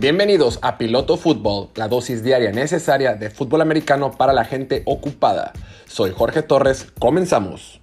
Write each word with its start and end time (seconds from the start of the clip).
Bienvenidos 0.00 0.58
a 0.62 0.78
Piloto 0.78 1.18
Fútbol, 1.18 1.68
la 1.74 1.86
dosis 1.86 2.24
diaria 2.24 2.52
necesaria 2.52 3.16
de 3.16 3.28
fútbol 3.28 3.60
americano 3.60 4.12
para 4.12 4.32
la 4.32 4.46
gente 4.46 4.82
ocupada. 4.86 5.52
Soy 5.86 6.12
Jorge 6.12 6.40
Torres, 6.42 6.90
comenzamos. 6.98 7.82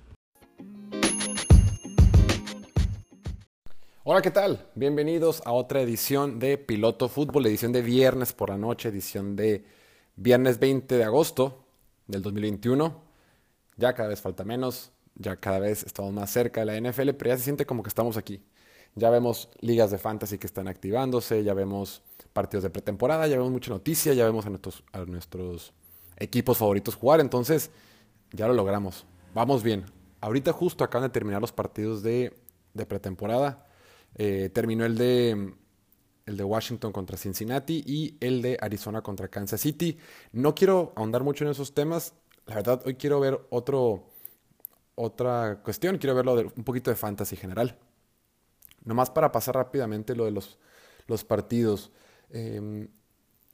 Hola, 4.04 4.24
¿qué 4.24 4.32
tal? 4.32 4.66
Bienvenidos 4.74 5.44
a 5.46 5.52
otra 5.52 5.80
edición 5.82 6.40
de 6.40 6.58
Piloto 6.58 7.08
Fútbol, 7.08 7.46
edición 7.46 7.72
de 7.72 7.84
viernes 7.84 8.34
por 8.34 8.50
la 8.50 8.58
noche, 8.58 8.90
edición 8.90 9.36
de 9.36 9.64
viernes 10.16 10.58
20 10.58 10.98
de 10.98 11.04
agosto 11.04 11.68
del 12.08 12.24
2021. 12.24 13.00
Ya 13.76 13.94
cada 13.94 14.10
vez 14.10 14.22
falta 14.22 14.44
menos, 14.44 14.92
ya 15.14 15.36
cada 15.36 15.60
vez 15.60 15.84
estamos 15.84 16.12
más 16.14 16.32
cerca 16.32 16.66
de 16.66 16.66
la 16.66 16.90
NFL, 16.90 17.12
pero 17.12 17.30
ya 17.30 17.38
se 17.38 17.44
siente 17.44 17.68
como 17.68 17.84
que 17.84 17.90
estamos 17.90 18.18
aquí. 18.18 18.42
Ya 18.96 19.12
vemos 19.12 19.50
ligas 19.60 19.92
de 19.92 20.00
fantasy 20.00 20.40
que 20.40 20.48
están 20.48 20.68
activándose, 20.68 21.44
ya 21.44 21.54
vemos 21.54 22.02
partidos 22.38 22.62
de 22.62 22.70
pretemporada, 22.70 23.26
ya 23.26 23.36
vemos 23.36 23.52
mucha 23.52 23.72
noticia, 23.72 24.14
ya 24.14 24.24
vemos 24.24 24.46
a 24.46 24.50
nuestros, 24.52 24.84
a 24.92 25.00
nuestros 25.06 25.74
equipos 26.18 26.60
favoritos 26.60 26.94
jugar, 26.94 27.20
entonces 27.20 27.72
ya 28.32 28.48
lo 28.48 28.54
logramos. 28.54 29.08
Vamos 29.34 29.64
bien. 29.64 29.86
Ahorita 30.22 30.54
justo 30.54 30.84
acaban 30.84 31.10
de 31.10 31.14
terminar 31.14 31.42
los 31.42 31.52
partidos 31.52 32.04
de, 32.04 32.38
de 32.76 32.86
pretemporada. 32.86 33.66
Eh, 34.14 34.52
terminó 34.54 34.86
el 34.86 35.00
de, 35.00 35.56
el 36.28 36.38
de 36.38 36.44
Washington 36.44 36.92
contra 36.92 37.18
Cincinnati 37.18 37.84
y 37.88 38.18
el 38.20 38.44
de 38.44 38.56
Arizona 38.62 39.02
contra 39.02 39.30
Kansas 39.30 39.62
City. 39.62 39.98
No 40.32 40.54
quiero 40.54 40.94
ahondar 40.96 41.24
mucho 41.24 41.44
en 41.44 41.50
esos 41.50 41.74
temas. 41.74 42.14
La 42.46 42.54
verdad, 42.54 42.84
hoy 42.86 42.98
quiero 42.98 43.20
ver 43.20 43.42
otro, 43.50 44.04
otra 44.94 45.60
cuestión. 45.64 45.98
Quiero 45.98 46.14
verlo 46.14 46.36
de 46.36 46.44
un 46.56 46.64
poquito 46.64 46.92
de 46.92 46.98
fantasy 46.98 47.36
general. 47.36 47.80
Nomás 48.84 49.10
para 49.10 49.32
pasar 49.32 49.56
rápidamente 49.56 50.16
lo 50.16 50.26
de 50.26 50.32
los, 50.32 50.60
los 51.08 51.24
partidos. 51.24 51.92
Em, 52.30 52.88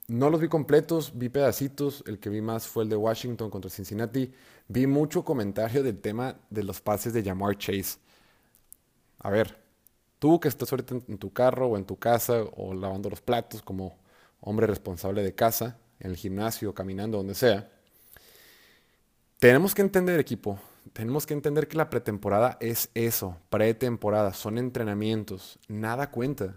no 0.08 0.30
los 0.30 0.40
vi 0.40 0.48
completos, 0.48 1.12
vi 1.14 1.28
pedacitos. 1.28 2.04
El 2.06 2.18
que 2.18 2.30
vi 2.30 2.40
más 2.40 2.66
fue 2.66 2.84
el 2.84 2.88
de 2.90 2.96
Washington 2.96 3.50
contra 3.50 3.70
Cincinnati. 3.70 4.32
Vi 4.68 4.86
mucho 4.86 5.24
comentario 5.24 5.82
del 5.82 6.00
tema 6.00 6.36
de 6.50 6.62
los 6.62 6.80
pases 6.80 7.12
de 7.12 7.22
Jamar 7.22 7.56
Chase. 7.58 7.98
A 9.18 9.30
ver, 9.30 9.58
tú 10.18 10.40
que 10.40 10.48
estás 10.48 10.70
ahorita 10.72 10.96
en 11.08 11.18
tu 11.18 11.32
carro 11.32 11.68
o 11.68 11.76
en 11.76 11.84
tu 11.84 11.98
casa 11.98 12.42
o 12.56 12.74
lavando 12.74 13.10
los 13.10 13.20
platos 13.20 13.62
como 13.62 13.96
hombre 14.40 14.66
responsable 14.66 15.22
de 15.22 15.34
casa, 15.34 15.78
en 16.00 16.10
el 16.10 16.16
gimnasio, 16.16 16.74
caminando, 16.74 17.18
donde 17.18 17.34
sea, 17.34 17.70
tenemos 19.38 19.74
que 19.74 19.82
entender, 19.82 20.20
equipo, 20.20 20.58
tenemos 20.92 21.26
que 21.26 21.34
entender 21.34 21.68
que 21.68 21.76
la 21.76 21.90
pretemporada 21.90 22.56
es 22.60 22.90
eso, 22.94 23.38
pretemporada, 23.50 24.32
son 24.32 24.58
entrenamientos, 24.58 25.58
nada 25.68 26.10
cuenta. 26.10 26.56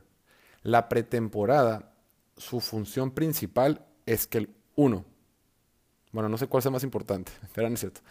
La 0.64 0.90
pretemporada, 0.90 1.94
su 2.38 2.60
función 2.60 3.12
principal 3.12 3.86
es 4.06 4.28
que 4.28 4.40
el 4.40 4.50
uno, 4.76 5.06
bueno, 6.12 6.30
no 6.30 6.38
sé 6.38 6.48
cuál 6.48 6.64
sea 6.64 6.72
más 6.72 6.84
importante, 6.84 7.32
pero 7.54 7.68
no 7.70 7.76
es 7.76 7.80
cierto. 7.80 8.02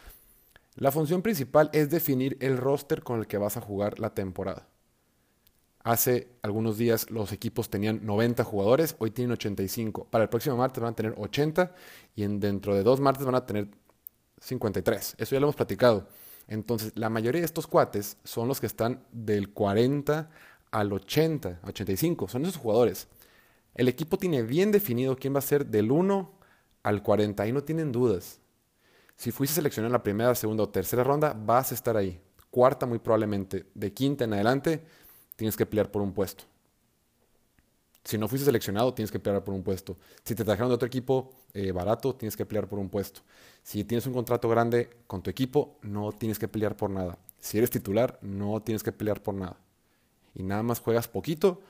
La 0.75 0.93
función 0.93 1.23
principal 1.23 1.71
es 1.73 1.89
definir 1.89 2.37
el 2.41 2.59
roster 2.59 3.03
con 3.03 3.19
el 3.19 3.27
que 3.27 3.39
vas 3.39 3.57
a 3.57 3.63
jugar 3.63 3.99
la 3.99 4.15
temporada. 4.15 4.69
Hace 5.83 6.29
algunos 6.43 6.77
días 6.77 7.11
los 7.11 7.33
equipos 7.33 7.71
tenían 7.71 8.05
90 8.05 8.45
jugadores, 8.45 8.97
hoy 8.99 9.13
tienen 9.13 9.33
85. 9.33 10.09
Para 10.11 10.25
el 10.25 10.29
próximo 10.29 10.57
martes 10.57 10.83
van 10.83 10.93
a 10.93 10.97
tener 10.97 11.15
80 11.17 11.73
y 12.17 12.25
en, 12.25 12.41
dentro 12.41 12.75
de 12.75 12.83
dos 12.83 13.01
martes 13.01 13.25
van 13.25 13.37
a 13.37 13.47
tener 13.47 13.69
53. 14.41 15.15
Eso 15.17 15.35
ya 15.35 15.41
lo 15.41 15.47
hemos 15.47 15.57
platicado. 15.57 16.09
Entonces, 16.49 16.93
la 16.97 17.09
mayoría 17.09 17.41
de 17.41 17.47
estos 17.47 17.67
cuates 17.67 18.19
son 18.25 18.49
los 18.49 18.61
que 18.61 18.67
están 18.67 19.05
del 19.13 19.53
40 19.53 20.29
al 20.71 20.93
80, 20.93 21.61
85. 21.65 22.29
Son 22.29 22.43
esos 22.43 22.57
jugadores. 22.57 23.09
El 23.77 23.89
equipo 23.89 24.17
tiene 24.17 24.43
bien 24.43 24.73
definido 24.73 25.17
quién 25.17 25.35
va 25.35 25.39
a 25.39 25.43
ser 25.43 25.67
del 25.67 25.93
1 25.93 26.33
al 26.83 27.03
40 27.03 27.47
y 27.47 27.53
no 27.53 27.62
tienen 27.62 27.93
dudas. 27.93 28.41
Si 29.17 29.31
fuiste 29.31 29.56
seleccionado 29.56 29.89
en 29.89 29.93
la 29.93 30.03
primera, 30.03 30.34
segunda 30.34 30.62
o 30.62 30.69
tercera 30.71 31.05
ronda, 31.05 31.37
vas 31.39 31.73
a 31.73 31.75
estar 31.75 31.95
ahí. 31.95 32.19
Cuarta 32.50 32.87
muy 32.87 32.99
probablemente. 32.99 33.67
De 33.75 33.93
quinta 33.93 34.25
en 34.25 34.33
adelante, 34.33 34.83
tienes 35.37 35.59
que 35.59 35.67
pelear 35.67 35.91
por 35.91 36.00
un 36.00 36.15
puesto. 36.15 36.45
Si 38.03 38.17
no 38.17 38.28
fuiste 38.28 38.47
seleccionado, 38.47 38.95
tienes 38.95 39.11
que 39.11 39.19
pelear 39.19 39.45
por 39.45 39.53
un 39.53 39.62
puesto. 39.62 39.99
Si 40.25 40.34
te 40.34 40.45
trajeron 40.45 40.71
de 40.71 40.77
otro 40.77 40.87
equipo 40.87 41.34
eh, 41.53 41.71
barato, 41.71 42.15
tienes 42.15 42.34
que 42.34 42.47
pelear 42.47 42.69
por 42.69 42.79
un 42.79 42.89
puesto. 42.89 43.21
Si 43.62 43.84
tienes 43.84 44.06
un 44.06 44.15
contrato 44.15 44.49
grande 44.49 44.89
con 45.06 45.23
tu 45.23 45.29
equipo, 45.29 45.77
no 45.83 46.12
tienes 46.12 46.39
que 46.39 46.49
pelear 46.49 46.77
por 46.77 46.89
nada. 46.89 47.19
Si 47.41 47.59
eres 47.59 47.71
titular, 47.71 48.19
no 48.23 48.62
tienes 48.62 48.83
que 48.83 48.93
pelear 48.93 49.23
por 49.23 49.34
nada. 49.34 49.59
Y 50.34 50.45
nada 50.45 50.62
más 50.62 50.81
juegas 50.81 51.09
poquito 51.09 51.61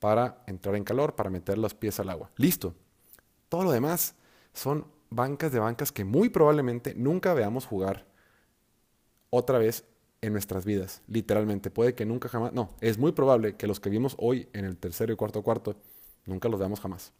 para 0.00 0.42
entrar 0.46 0.74
en 0.74 0.82
calor, 0.82 1.14
para 1.14 1.30
meter 1.30 1.58
los 1.58 1.74
pies 1.74 2.00
al 2.00 2.10
agua. 2.10 2.30
Listo. 2.36 2.74
Todo 3.48 3.64
lo 3.64 3.70
demás 3.70 4.16
son 4.52 4.86
bancas 5.10 5.52
de 5.52 5.58
bancas 5.58 5.92
que 5.92 6.04
muy 6.04 6.30
probablemente 6.30 6.94
nunca 6.94 7.34
veamos 7.34 7.66
jugar 7.66 8.06
otra 9.28 9.58
vez 9.58 9.84
en 10.22 10.32
nuestras 10.32 10.64
vidas, 10.64 11.02
literalmente. 11.06 11.70
Puede 11.70 11.94
que 11.94 12.04
nunca 12.06 12.28
jamás, 12.28 12.52
no, 12.52 12.70
es 12.80 12.98
muy 12.98 13.12
probable 13.12 13.56
que 13.56 13.66
los 13.66 13.78
que 13.78 13.90
vimos 13.90 14.16
hoy 14.18 14.48
en 14.52 14.64
el 14.64 14.76
tercero 14.76 15.12
y 15.12 15.16
cuarto 15.16 15.42
cuarto, 15.42 15.76
nunca 16.26 16.48
los 16.48 16.58
veamos 16.58 16.80
jamás. 16.80 17.12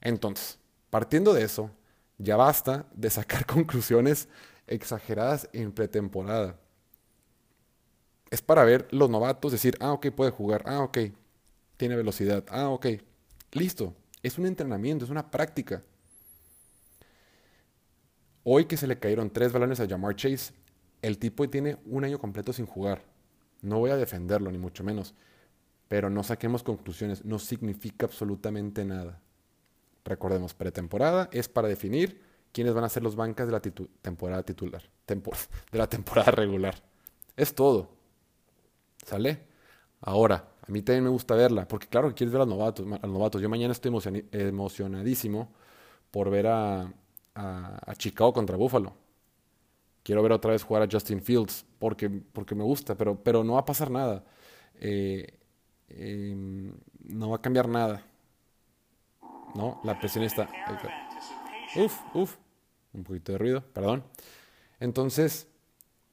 Entonces, 0.00 0.58
partiendo 0.90 1.34
de 1.34 1.44
eso, 1.44 1.70
ya 2.18 2.36
basta 2.36 2.86
de 2.94 3.10
sacar 3.10 3.46
conclusiones 3.46 4.28
exageradas 4.66 5.48
en 5.52 5.72
pretemporada. 5.72 6.58
Es 8.30 8.42
para 8.42 8.64
ver 8.64 8.88
los 8.90 9.08
novatos, 9.08 9.52
decir, 9.52 9.76
ah, 9.80 9.92
ok, 9.92 10.08
puede 10.10 10.30
jugar, 10.30 10.62
ah, 10.66 10.80
ok, 10.80 10.98
tiene 11.76 11.96
velocidad, 11.96 12.44
ah, 12.50 12.68
ok, 12.68 12.86
listo. 13.52 13.94
Es 14.22 14.38
un 14.38 14.46
entrenamiento, 14.46 15.04
es 15.04 15.10
una 15.10 15.30
práctica. 15.30 15.82
Hoy 18.42 18.64
que 18.66 18.76
se 18.76 18.86
le 18.86 18.98
cayeron 18.98 19.30
tres 19.30 19.52
balones 19.52 19.80
a 19.80 19.88
Jamar 19.88 20.16
Chase, 20.16 20.52
el 21.02 21.18
tipo 21.18 21.48
tiene 21.48 21.78
un 21.84 22.04
año 22.04 22.18
completo 22.18 22.52
sin 22.52 22.66
jugar. 22.66 23.02
No 23.62 23.78
voy 23.78 23.90
a 23.90 23.96
defenderlo, 23.96 24.50
ni 24.50 24.58
mucho 24.58 24.84
menos. 24.84 25.14
Pero 25.88 26.10
no 26.10 26.22
saquemos 26.22 26.62
conclusiones. 26.62 27.24
No 27.24 27.38
significa 27.38 28.06
absolutamente 28.06 28.84
nada. 28.84 29.20
Recordemos, 30.04 30.54
pretemporada 30.54 31.28
es 31.32 31.48
para 31.48 31.68
definir 31.68 32.20
quiénes 32.52 32.74
van 32.74 32.84
a 32.84 32.88
ser 32.88 33.02
los 33.02 33.16
bancas 33.16 33.46
de 33.46 33.52
la 33.52 33.60
temporada 33.60 34.42
titular. 34.42 34.82
de 35.06 35.78
la 35.78 35.88
temporada 35.88 36.30
regular. 36.32 36.82
Es 37.36 37.54
todo. 37.54 37.90
¿Sale? 39.04 39.40
Ahora, 40.00 40.48
a 40.66 40.72
mí 40.72 40.82
también 40.82 41.04
me 41.04 41.10
gusta 41.10 41.34
verla, 41.34 41.68
porque 41.68 41.86
claro 41.86 42.08
que 42.08 42.14
quieres 42.14 42.32
ver 42.32 42.42
a 42.42 42.46
los 42.46 42.56
novatos. 43.08 43.40
Yo 43.40 43.48
mañana 43.48 43.72
estoy 43.72 43.92
emocionadísimo 44.32 45.52
por 46.10 46.30
ver 46.30 46.46
a, 46.48 46.92
a 47.34 47.94
Chicago 47.96 48.32
contra 48.32 48.56
Buffalo 48.56 48.94
quiero 50.06 50.22
ver 50.22 50.30
otra 50.30 50.52
vez 50.52 50.62
jugar 50.62 50.84
a 50.84 50.88
Justin 50.88 51.20
Fields 51.20 51.66
porque, 51.80 52.08
porque 52.08 52.54
me 52.54 52.62
gusta, 52.62 52.94
pero, 52.94 53.20
pero 53.20 53.42
no 53.42 53.54
va 53.54 53.60
a 53.60 53.64
pasar 53.64 53.90
nada. 53.90 54.24
Eh, 54.78 55.40
em, 55.88 56.72
no 57.08 57.30
va 57.30 57.36
a 57.36 57.42
cambiar 57.42 57.68
nada. 57.68 58.06
¿No? 59.56 59.80
La 59.82 59.98
presión 59.98 60.22
está. 60.22 60.48
Uf, 61.74 61.98
uf. 62.14 62.36
Un 62.92 63.02
poquito 63.02 63.32
de 63.32 63.38
ruido, 63.38 63.64
perdón. 63.72 64.04
Entonces, 64.78 65.48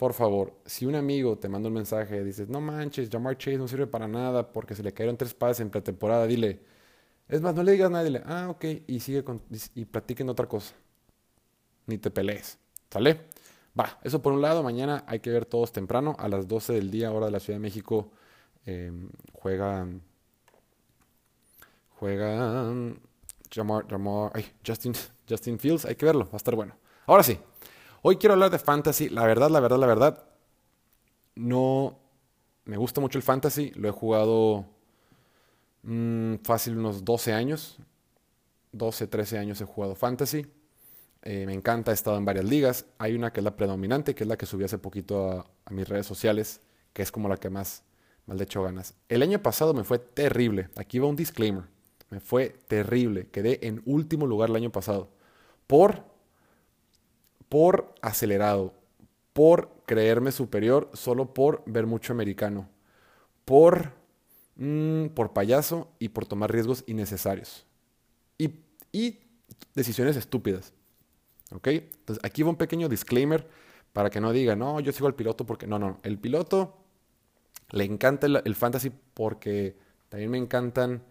por 0.03 0.11
favor, 0.11 0.53
si 0.65 0.85
un 0.85 0.95
amigo 0.95 1.37
te 1.37 1.47
manda 1.47 1.69
un 1.69 1.75
mensaje 1.75 2.17
y 2.17 2.25
dices, 2.25 2.49
no 2.49 2.59
manches, 2.59 3.09
Jamar 3.09 3.37
Chase 3.37 3.57
no 3.57 3.69
sirve 3.69 3.87
para 3.87 4.05
nada 4.05 4.51
porque 4.51 4.75
se 4.75 4.83
le 4.83 4.91
cayeron 4.93 5.15
tres 5.15 5.33
pases 5.33 5.61
en 5.61 5.69
pretemporada, 5.69 6.27
dile, 6.27 6.59
es 7.29 7.39
más, 7.41 7.55
no 7.55 7.63
le 7.63 7.71
digas 7.71 7.89
nada, 7.89 8.03
dile, 8.03 8.21
ah, 8.25 8.49
ok, 8.49 8.65
y 8.85 8.99
sigue 8.99 9.23
con, 9.23 9.41
y, 9.75 9.85
platiquen 9.85 10.27
otra 10.27 10.45
cosa. 10.45 10.75
Ni 11.85 11.97
te 11.97 12.11
pelees, 12.11 12.59
¿sale? 12.89 13.29
Va, 13.79 13.97
eso 14.03 14.21
por 14.21 14.33
un 14.33 14.41
lado, 14.41 14.61
mañana 14.61 15.05
hay 15.07 15.21
que 15.21 15.29
ver 15.29 15.45
todos 15.45 15.71
temprano, 15.71 16.17
a 16.19 16.27
las 16.27 16.49
12 16.49 16.73
del 16.73 16.91
día, 16.91 17.09
hora 17.09 17.27
de 17.27 17.31
la 17.31 17.39
Ciudad 17.39 17.55
de 17.55 17.61
México, 17.61 18.11
eh, 18.65 18.91
juega, 19.31 19.87
juega 21.91 22.73
Jamar, 23.49 23.85
ay, 24.33 24.51
Justin, 24.67 24.91
Justin 25.29 25.57
Fields, 25.57 25.85
hay 25.85 25.95
que 25.95 26.05
verlo, 26.05 26.25
va 26.25 26.33
a 26.33 26.35
estar 26.35 26.57
bueno. 26.57 26.75
Ahora 27.05 27.23
sí, 27.23 27.39
hoy 28.03 28.17
quiero 28.17 28.33
hablar 28.33 28.51
de 28.51 28.59
fantasy, 28.59 29.09
la 29.09 29.25
verdad, 29.25 29.49
la 29.49 29.59
verdad, 29.59 29.79
la 29.79 29.87
verdad, 29.87 30.23
no 31.33 31.97
me 32.65 32.77
gusta 32.77 33.01
mucho 33.01 33.17
el 33.17 33.23
fantasy, 33.23 33.71
lo 33.71 33.89
he 33.89 33.91
jugado 33.91 34.65
mmm, 35.81 36.35
fácil 36.43 36.77
unos 36.77 37.03
12 37.03 37.33
años, 37.33 37.79
12, 38.71 39.07
13 39.07 39.37
años 39.39 39.61
he 39.61 39.65
jugado 39.65 39.95
fantasy. 39.95 40.45
Eh, 41.21 41.45
me 41.45 41.53
encanta, 41.53 41.91
he 41.91 41.93
estado 41.93 42.17
en 42.17 42.25
varias 42.25 42.45
ligas. 42.45 42.85
Hay 42.97 43.15
una 43.15 43.31
que 43.31 43.39
es 43.39 43.43
la 43.45 43.55
predominante, 43.55 44.13
que 44.13 44.25
es 44.25 44.27
la 44.27 44.37
que 44.37 44.45
subí 44.45 44.65
hace 44.65 44.77
poquito 44.77 45.45
a, 45.65 45.71
mis 45.71 45.87
redes 45.87 46.05
sociales, 46.05 46.59
que 46.91 47.01
es 47.01 47.11
como 47.11 47.29
la 47.29 47.37
que 47.37 47.49
más, 47.49 47.83
mal 48.25 48.37
de 48.37 48.43
hecho 48.43 48.61
ganas. 48.63 48.95
El 49.07 49.21
año 49.21 49.41
pasado 49.41 49.73
me 49.73 49.85
fue 49.85 49.99
terrible. 49.99 50.69
Aquí 50.75 50.99
va 50.99 51.07
un 51.07 51.15
disclaimer. 51.15 51.63
Me 52.09 52.19
fue 52.19 52.49
terrible. 52.67 53.27
Quedé 53.29 53.65
en 53.65 53.81
último 53.85 54.27
lugar 54.27 54.49
el 54.49 54.57
año 54.57 54.71
pasado. 54.71 55.09
Por, 55.65 56.03
por 57.53 57.93
acelerado. 58.01 58.73
Por 59.31 59.69
creerme 59.85 60.31
superior 60.31 60.89
solo 60.93 61.35
por 61.35 61.61
ver 61.67 61.85
mucho 61.85 62.11
americano. 62.11 62.67
Por, 63.45 63.91
mm, 64.55 65.09
por 65.09 65.33
payaso 65.33 65.91
y 65.99 66.09
por 66.09 66.25
tomar 66.25 66.51
riesgos 66.51 66.83
innecesarios. 66.87 67.67
y, 68.39 68.55
y 68.91 69.19
decisiones 69.75 70.15
estúpidas. 70.17 70.73
¿Ok? 71.51 71.67
Entonces 71.67 72.25
aquí 72.25 72.41
va 72.41 72.49
un 72.49 72.55
pequeño 72.55 72.89
disclaimer 72.89 73.47
para 73.91 74.09
que 74.09 74.19
no 74.19 74.31
diga, 74.31 74.55
no, 74.55 74.79
yo 74.79 74.91
sigo 74.91 75.05
al 75.05 75.13
piloto 75.13 75.45
porque 75.45 75.67
no, 75.67 75.77
no, 75.77 75.99
el 76.01 76.17
piloto 76.17 76.75
le 77.69 77.83
encanta 77.83 78.25
el, 78.25 78.55
fantasy 78.55 78.91
porque 79.13 79.77
también 80.09 80.31
me 80.31 80.39
encantan 80.39 81.03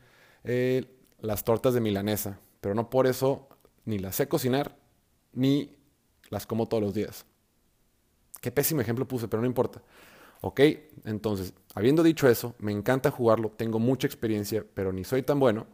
eh, 0.42 0.86
las 1.20 1.44
tortas 1.44 1.72
de 1.72 1.80
milanesa, 1.80 2.40
pero 2.60 2.74
no 2.74 2.90
por 2.90 3.06
eso 3.06 3.48
ni 3.84 4.00
las 4.00 4.16
sé 4.16 4.26
cocinar 4.26 4.76
ni 5.32 5.76
las 6.32 6.46
como 6.46 6.66
todos 6.68 6.82
los 6.82 6.94
días. 6.94 7.26
Qué 8.40 8.50
pésimo 8.50 8.80
ejemplo 8.80 9.06
puse, 9.06 9.28
pero 9.28 9.40
no 9.40 9.46
importa. 9.46 9.82
Ok, 10.42 10.60
entonces, 11.04 11.54
habiendo 11.74 12.02
dicho 12.02 12.28
eso, 12.28 12.54
me 12.60 12.72
encanta 12.72 13.10
jugarlo, 13.10 13.50
tengo 13.50 13.78
mucha 13.78 14.06
experiencia, 14.06 14.64
pero 14.74 14.92
ni 14.92 15.04
soy 15.04 15.22
tan 15.22 15.40
bueno, 15.40 15.66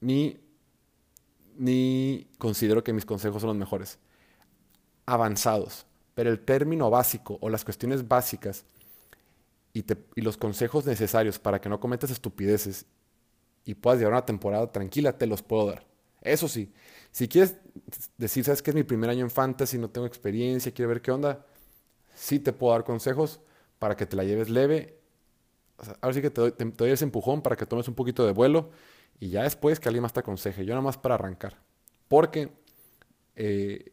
ni, 0.00 0.38
ni 1.56 2.28
considero 2.38 2.84
que 2.84 2.92
mis 2.92 3.04
consejos 3.04 3.42
son 3.42 3.48
los 3.48 3.56
mejores. 3.56 3.98
Avanzados, 5.06 5.86
pero 6.14 6.30
el 6.30 6.38
término 6.44 6.90
básico 6.90 7.38
o 7.40 7.48
las 7.48 7.64
cuestiones 7.64 8.06
básicas 8.06 8.64
y, 9.72 9.84
y 10.16 10.20
los 10.22 10.36
consejos 10.36 10.86
necesarios 10.86 11.38
para 11.38 11.60
que 11.60 11.68
no 11.68 11.80
cometas 11.80 12.10
estupideces 12.10 12.86
y 13.64 13.74
puedas 13.76 14.00
llevar 14.00 14.14
una 14.14 14.26
temporada 14.26 14.72
tranquila, 14.72 15.18
te 15.18 15.26
los 15.26 15.42
puedo 15.42 15.66
dar. 15.68 15.86
Eso 16.20 16.48
sí, 16.48 16.72
si 17.10 17.28
quieres 17.28 17.56
decir, 18.16 18.44
sabes 18.44 18.62
que 18.62 18.70
es 18.70 18.74
mi 18.74 18.82
primer 18.82 19.10
año 19.10 19.24
en 19.24 19.30
fantasy, 19.30 19.78
no 19.78 19.90
tengo 19.90 20.06
experiencia, 20.06 20.72
quiero 20.72 20.88
ver 20.88 21.02
qué 21.02 21.10
onda, 21.10 21.44
sí 22.14 22.38
te 22.38 22.52
puedo 22.52 22.72
dar 22.72 22.84
consejos 22.84 23.40
para 23.78 23.96
que 23.96 24.06
te 24.06 24.16
la 24.16 24.24
lleves 24.24 24.50
leve. 24.50 24.98
ahora 26.00 26.14
sí 26.14 26.20
que 26.22 26.30
te 26.30 26.40
doy, 26.40 26.90
ese 26.90 27.04
empujón 27.04 27.42
para 27.42 27.56
que 27.56 27.66
tomes 27.66 27.88
un 27.88 27.94
poquito 27.94 28.26
de 28.26 28.32
vuelo 28.32 28.70
y 29.20 29.30
ya 29.30 29.42
después 29.44 29.80
que 29.80 29.88
alguien 29.88 30.02
más 30.02 30.12
te 30.12 30.20
aconseje. 30.20 30.64
Yo 30.64 30.74
nada 30.74 30.82
más 30.82 30.98
para 30.98 31.14
arrancar. 31.16 31.56
Porque 32.08 32.52
eh, 33.36 33.92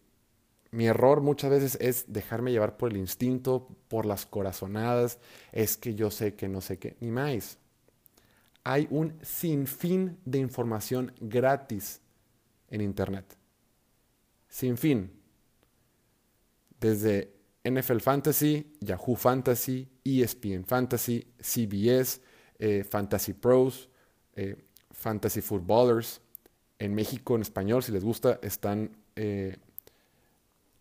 mi 0.72 0.88
error 0.88 1.22
muchas 1.22 1.50
veces 1.50 1.78
es 1.82 2.12
dejarme 2.12 2.52
llevar 2.52 2.78
por 2.78 2.92
el 2.92 2.98
instinto, 2.98 3.68
por 3.88 4.06
las 4.06 4.26
corazonadas. 4.26 5.20
Es 5.52 5.78
que 5.78 5.96
yo 5.96 6.12
sé 6.12 6.36
que 6.36 6.48
no 6.48 6.62
sé 6.62 6.78
qué. 6.78 6.96
Ni 7.00 7.12
más. 7.12 7.58
Hay 8.64 8.88
un 8.92 9.18
sinfín 9.24 10.20
de 10.26 10.40
información 10.40 11.14
gratis 11.20 12.02
en 12.70 12.82
Internet. 12.82 13.38
Sin 14.48 14.78
fin. 14.78 15.12
Desde 16.80 17.34
NFL 17.64 18.00
Fantasy, 18.00 18.74
Yahoo 18.80 19.16
Fantasy, 19.16 19.88
ESPN 20.04 20.66
Fantasy, 20.66 21.26
CBS, 21.40 22.22
eh, 22.60 22.84
Fantasy 22.84 23.34
Pros, 23.34 23.90
eh, 24.36 24.56
Fantasy 24.92 25.42
Footballers. 25.42 26.22
En 26.78 26.94
México, 26.94 27.36
en 27.36 27.42
español, 27.42 27.84
si 27.84 27.92
les 27.92 28.04
gusta, 28.04 28.40
están 28.44 28.92
eh, 29.16 29.56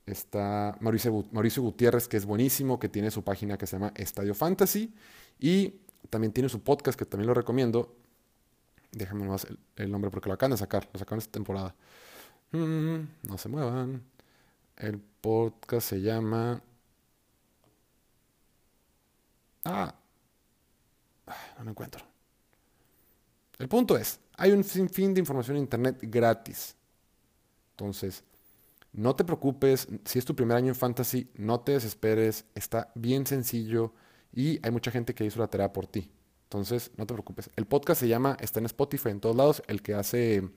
está 0.07 0.77
Mauricio, 0.81 1.25
Mauricio, 1.33 1.63
Gutiérrez, 1.63 2.09
que 2.09 2.17
es 2.17 2.27
buenísimo, 2.27 2.79
que 2.79 2.89
tiene 2.89 3.11
su 3.11 3.23
página 3.23 3.57
que 3.57 3.67
se 3.67 3.77
llama 3.77 3.93
Estadio 3.97 4.35
Fantasy. 4.35 4.93
Y 5.39 5.81
también 6.11 6.33
tiene 6.33 6.49
su 6.49 6.63
podcast, 6.63 6.99
que 6.99 7.07
también 7.07 7.29
lo 7.29 7.35
recomiendo. 7.35 7.97
Déjame 8.95 9.25
más 9.25 9.47
el, 9.77 9.91
nombre 9.91 10.11
porque 10.11 10.29
lo 10.29 10.35
acaban 10.35 10.53
de 10.53 10.57
sacar, 10.57 10.89
lo 10.93 10.99
sacaron 10.99 11.19
esta 11.19 11.33
temporada. 11.33 11.75
Mm, 12.53 13.01
no 13.23 13.39
se 13.39 13.49
muevan. 13.49 14.03
El 14.77 14.99
podcast 14.99 15.89
se 15.89 16.01
llama 16.01 16.63
Ah, 19.65 19.95
no 21.59 21.65
lo 21.65 21.71
encuentro. 21.71 22.05
El 23.59 23.69
punto 23.69 23.97
es, 23.97 24.21
hay 24.37 24.53
un 24.53 24.63
sinfín 24.63 25.15
de 25.15 25.21
información 25.21 25.57
en 25.57 25.63
Internet 25.63 25.99
gratis. 26.03 26.77
Entonces, 27.71 28.23
no 28.93 29.17
te 29.17 29.25
preocupes, 29.25 29.89
si 30.05 30.19
es 30.19 30.25
tu 30.25 30.37
primer 30.37 30.57
año 30.57 30.69
en 30.69 30.75
Fantasy, 30.75 31.31
no 31.35 31.61
te 31.61 31.73
desesperes, 31.73 32.45
está 32.55 32.93
bien 32.95 33.27
sencillo 33.27 33.93
y 34.33 34.61
hay 34.65 34.71
mucha 34.71 34.91
gente 34.91 35.15
que 35.15 35.25
hizo 35.25 35.41
la 35.41 35.49
tarea 35.49 35.73
por 35.73 35.87
ti. 35.87 36.11
Entonces, 36.55 36.93
no 36.97 37.05
te 37.05 37.15
preocupes. 37.15 37.51
El 37.57 37.67
podcast 37.67 38.01
se 38.01 38.07
llama, 38.07 38.37
está 38.39 38.61
en 38.61 38.67
Spotify 38.67 39.09
en 39.09 39.19
todos 39.19 39.35
lados, 39.35 39.63
el 39.67 39.83
que 39.83 39.95
hace 39.95 40.51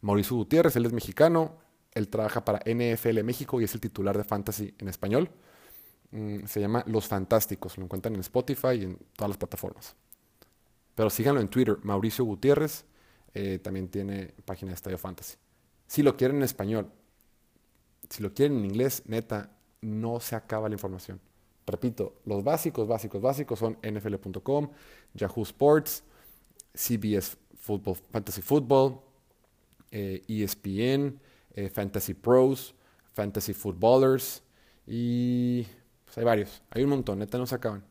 Mauricio 0.00 0.36
Gutiérrez, 0.36 0.74
él 0.74 0.86
es 0.86 0.92
mexicano, 0.92 1.58
él 1.92 2.08
trabaja 2.08 2.44
para 2.44 2.58
NFL 2.66 3.22
México 3.22 3.60
y 3.60 3.64
es 3.64 3.72
el 3.72 3.80
titular 3.80 4.18
de 4.18 4.24
Fantasy 4.24 4.74
en 4.76 4.88
español. 4.88 5.30
Mm, 6.10 6.46
se 6.46 6.60
llama 6.60 6.82
Los 6.88 7.06
Fantásticos. 7.06 7.78
Lo 7.78 7.84
encuentran 7.84 8.14
en 8.14 8.20
Spotify 8.22 8.72
y 8.72 8.82
en 8.82 8.98
todas 9.14 9.28
las 9.28 9.38
plataformas. 9.38 9.94
Pero 10.96 11.10
síganlo 11.10 11.40
en 11.40 11.46
Twitter, 11.46 11.78
Mauricio 11.84 12.24
Gutiérrez. 12.24 12.84
Eh, 13.32 13.60
también 13.60 13.86
tiene 13.86 14.34
página 14.44 14.70
de 14.70 14.74
Estadio 14.74 14.98
Fantasy. 14.98 15.36
Si 15.86 16.02
lo 16.02 16.16
quieren 16.16 16.38
en 16.38 16.42
español, 16.42 16.90
si 18.10 18.20
lo 18.20 18.34
quieren 18.34 18.58
en 18.58 18.64
inglés, 18.64 19.04
neta, 19.06 19.56
no 19.80 20.18
se 20.18 20.34
acaba 20.34 20.68
la 20.68 20.74
información. 20.74 21.20
Repito, 21.66 22.14
los 22.24 22.44
básicos, 22.44 22.86
básicos, 22.86 23.20
básicos 23.20 23.58
son 23.58 23.76
NFL.com, 23.82 24.70
Yahoo 25.14 25.42
Sports, 25.42 26.04
CBS 26.72 27.36
Football, 27.58 27.96
Fantasy 28.10 28.42
Football, 28.42 29.00
ESPN, 29.90 30.70
eh, 30.70 31.18
e 31.54 31.64
eh, 31.64 31.70
Fantasy 31.70 32.14
Pros, 32.14 32.74
Fantasy 33.14 33.52
Footballers 33.52 34.42
y 34.86 35.66
hay 36.14 36.24
varios, 36.24 36.62
hay 36.70 36.84
un 36.84 36.90
montón, 36.90 37.18
neta 37.18 37.38
no 37.38 37.46
se 37.46 37.54
acaban. 37.54 37.84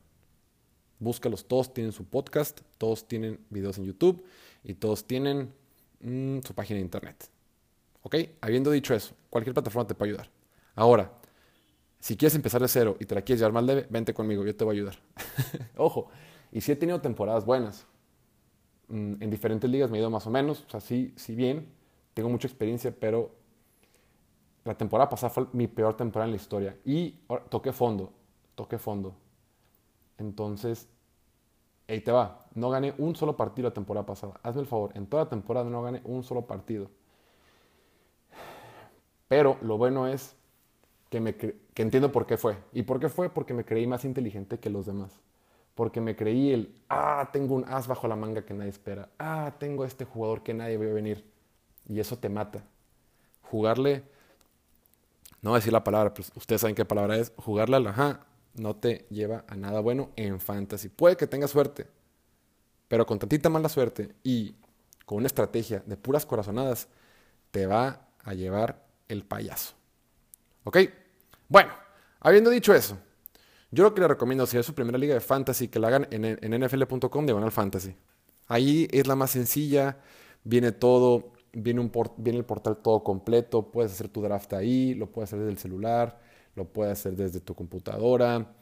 Búscalos, 1.00 1.46
todos 1.46 1.74
tienen 1.74 1.92
su 1.92 2.06
podcast, 2.06 2.62
todos 2.78 3.08
tienen 3.08 3.40
videos 3.50 3.78
en 3.78 3.86
YouTube 3.86 4.24
y 4.64 4.76
todos 4.76 5.06
tienen 5.06 5.54
mm, 6.00 6.40
su 6.40 6.54
página 6.56 6.78
de 6.78 6.86
internet. 6.86 7.30
¿Ok? 8.02 8.16
Habiendo 8.40 8.72
dicho 8.72 8.94
eso, 8.94 9.14
cualquier 9.30 9.54
plataforma 9.54 9.88
te 9.88 9.96
puede 9.96 10.12
ayudar. 10.12 10.32
Ahora, 10.76 11.12
si 12.06 12.16
quieres 12.16 12.36
empezar 12.36 12.62
de 12.62 12.68
cero 12.68 12.98
y 13.00 13.06
te 13.06 13.16
la 13.16 13.24
quieres 13.24 13.40
llevar 13.40 13.54
más 13.54 13.64
leve, 13.64 13.88
vente 13.90 14.14
conmigo, 14.14 14.46
yo 14.46 14.56
te 14.56 14.64
voy 14.64 14.76
a 14.76 14.78
ayudar. 14.78 14.96
Ojo, 15.76 16.10
y 16.52 16.62
si 16.62 16.72
he 16.72 16.76
tenido 16.76 17.02
temporadas 17.02 17.48
buenas. 17.48 17.88
Mm, 18.90 19.24
en 19.24 19.30
diferentes 19.32 19.68
ligas 19.68 19.90
me 19.90 19.98
he 19.98 20.02
ido 20.02 20.12
más 20.12 20.28
o 20.28 20.30
menos, 20.30 20.64
o 20.68 20.70
sea, 20.70 20.80
sí, 20.80 21.16
sí 21.16 21.34
bien, 21.34 21.68
tengo 22.14 22.30
mucha 22.30 22.48
experiencia, 22.48 22.94
pero 22.96 23.32
la 24.66 24.78
temporada 24.78 25.10
pasada 25.10 25.32
fue 25.32 25.48
mi 25.54 25.66
peor 25.66 25.98
temporada 25.98 26.28
en 26.28 26.34
la 26.34 26.36
historia. 26.36 26.78
Y 26.86 27.22
toqué 27.50 27.74
fondo, 27.74 28.14
toqué 28.54 28.78
fondo. 28.78 29.16
Entonces, 30.20 30.88
ahí 31.88 32.02
te 32.02 32.12
va. 32.12 32.46
No 32.54 32.70
gané 32.70 32.94
un 33.00 33.16
solo 33.16 33.36
partido 33.36 33.70
la 33.70 33.74
temporada 33.74 34.06
pasada. 34.06 34.40
Hazme 34.44 34.62
el 34.62 34.68
favor, 34.68 34.92
en 34.94 35.08
toda 35.08 35.24
la 35.24 35.30
temporada 35.32 35.72
no 35.72 35.82
gané 35.82 36.02
un 36.04 36.24
solo 36.24 36.46
partido. 36.46 36.88
Pero 39.28 39.58
lo 39.64 39.80
bueno 39.80 40.08
es 40.08 40.36
que, 41.36 41.56
entiendo 41.76 42.12
por 42.12 42.26
qué 42.26 42.38
fue. 42.38 42.58
¿Y 42.74 42.84
por 42.84 43.00
qué 43.00 43.10
fue? 43.10 43.30
Porque 43.30 43.54
me 43.54 43.66
creí 43.66 43.88
más 43.88 44.06
inteligente 44.06 44.60
que 44.60 44.70
los 44.70 44.86
demás. 44.86 45.12
Porque 45.76 46.02
me 46.02 46.16
creí 46.16 46.52
el, 46.52 46.76
ah, 46.90 47.30
tengo 47.34 47.56
un 47.56 47.66
as 47.68 47.88
bajo 47.88 48.08
la 48.08 48.16
manga 48.16 48.46
que 48.46 48.54
nadie 48.54 48.70
espera. 48.70 49.10
Ah, 49.20 49.56
tengo 49.60 49.86
este 49.86 50.06
jugador 50.06 50.44
que 50.44 50.54
nadie 50.54 50.78
ve 50.78 50.94
venir. 50.94 51.26
Y 51.88 52.00
eso 52.00 52.18
te 52.18 52.30
mata. 52.30 52.64
Jugarle 53.42 54.04
no 55.42 55.52
voy 55.52 55.58
a 55.58 55.60
decir 55.60 55.74
la 55.74 55.84
palabra, 55.84 56.12
pero 56.12 56.28
ustedes 56.36 56.62
saben 56.62 56.76
qué 56.76 56.86
palabra 56.86 57.18
es, 57.18 57.32
jugarle 57.38 57.76
al 57.76 57.86
ajá 57.86 58.26
no 58.56 58.76
te 58.76 59.06
lleva 59.10 59.44
a 59.48 59.56
nada 59.56 59.80
bueno 59.80 60.10
en 60.16 60.40
fantasy. 60.40 60.90
Puede 60.90 61.18
que 61.18 61.28
tengas 61.28 61.52
suerte, 61.52 61.88
pero 62.88 63.06
con 63.06 63.20
tantita 63.20 63.50
mala 63.50 63.70
suerte 63.70 64.16
y 64.24 64.56
con 65.06 65.20
una 65.20 65.28
estrategia 65.28 65.84
de 65.86 65.98
puras 65.98 66.26
corazonadas, 66.26 66.88
te 67.52 67.68
va 67.68 68.08
a 68.24 68.34
llevar 68.34 68.84
el 69.08 69.24
payaso. 69.24 69.76
¿Ok? 70.64 70.78
Bueno, 71.48 71.72
habiendo 72.20 72.50
dicho 72.50 72.74
eso, 72.74 72.98
yo 73.72 73.84
lo 73.84 73.94
que 73.94 74.02
le 74.02 74.08
recomiendo, 74.08 74.46
si 74.46 74.58
es 74.58 74.66
su 74.66 74.74
primera 74.74 74.98
liga 74.98 75.14
de 75.14 75.22
fantasy, 75.22 75.68
que 75.68 75.80
la 75.80 75.88
hagan 75.88 76.08
en, 76.12 76.26
en 76.26 76.62
nfl.com 76.62 77.26
diagonal 77.26 77.52
fantasy. 77.52 77.96
Ahí 78.48 78.88
es 78.92 79.08
la 79.08 79.16
más 79.16 79.32
sencilla, 79.32 79.98
viene 80.44 80.72
todo 80.72 81.36
viene, 81.56 81.80
un 81.80 81.92
viene 82.18 82.40
el 82.40 82.46
portal 82.46 82.78
todo 82.78 83.04
completo, 83.04 83.72
puedes 83.72 83.92
hacer 83.92 84.10
tu 84.10 84.22
draft 84.22 84.54
ahí, 84.54 84.94
lo 84.94 85.12
puedes 85.12 85.30
hacer 85.30 85.40
desde 85.40 85.52
el 85.52 85.58
celular, 85.58 86.20
lo 86.56 86.66
puedes 86.66 87.00
hacer 87.00 87.16
desde 87.16 87.40
tu 87.40 87.56
computadora, 87.56 88.54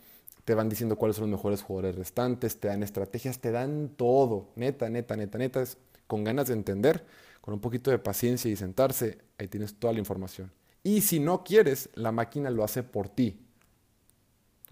te 0.46 0.56
van 0.56 0.70
diciendo 0.70 0.96
cuáles 0.96 1.18
son 1.18 1.30
los 1.30 1.40
mejores 1.40 1.62
jugadores 1.62 1.96
restantes, 1.96 2.60
te 2.60 2.68
dan 2.68 2.84
estrategias, 2.84 3.40
te 3.40 3.52
dan 3.52 3.90
todo, 3.96 4.52
neta, 4.56 4.90
neta, 4.90 5.18
neta, 5.18 5.38
neta, 5.38 5.62
es 5.62 5.78
con 6.08 6.24
ganas 6.24 6.48
de 6.48 6.54
entender, 6.54 7.06
con 7.42 7.54
un 7.54 7.60
poquito 7.60 7.92
de 7.92 8.00
paciencia 8.00 8.50
y 8.52 8.56
sentarse, 8.56 9.18
ahí 9.38 9.48
tienes 9.48 9.76
toda 9.76 9.94
la 9.94 10.00
información. 10.00 10.52
Y 10.84 11.02
si 11.02 11.20
no 11.20 11.44
quieres, 11.44 11.90
la 11.96 12.12
máquina 12.12 12.50
lo 12.50 12.64
hace 12.64 12.84
por 12.84 13.10
ti. 13.10 13.40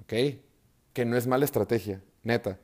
¿Ok? 0.01 0.13
Que 0.93 1.05
no 1.05 1.15
es 1.17 1.27
mala 1.27 1.45
estrategia, 1.45 2.03
neta. 2.23 2.59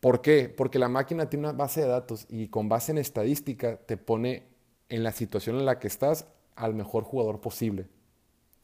¿Por 0.00 0.20
qué? 0.20 0.48
Porque 0.48 0.78
la 0.78 0.88
máquina 0.88 1.28
tiene 1.28 1.48
una 1.48 1.56
base 1.56 1.80
de 1.82 1.88
datos 1.88 2.26
y 2.28 2.48
con 2.48 2.68
base 2.68 2.92
en 2.92 2.98
estadística 2.98 3.76
te 3.76 3.96
pone 3.96 4.48
en 4.88 5.02
la 5.02 5.12
situación 5.12 5.56
en 5.58 5.64
la 5.66 5.78
que 5.78 5.88
estás 5.88 6.26
al 6.56 6.74
mejor 6.74 7.04
jugador 7.04 7.40
posible, 7.40 7.88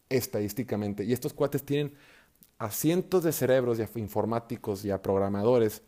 estadísticamente. 0.09 1.05
Y 1.05 1.13
estos 1.13 1.35
cuates 1.35 1.65
tienen 1.65 1.95
a 2.59 2.71
cientos 2.71 3.23
de 3.25 3.33
cerebros 3.33 3.79
y 3.79 3.83
a 3.83 3.89
informáticos 3.97 4.85
y 4.85 4.91
a 4.91 5.01
programadores 5.03 5.83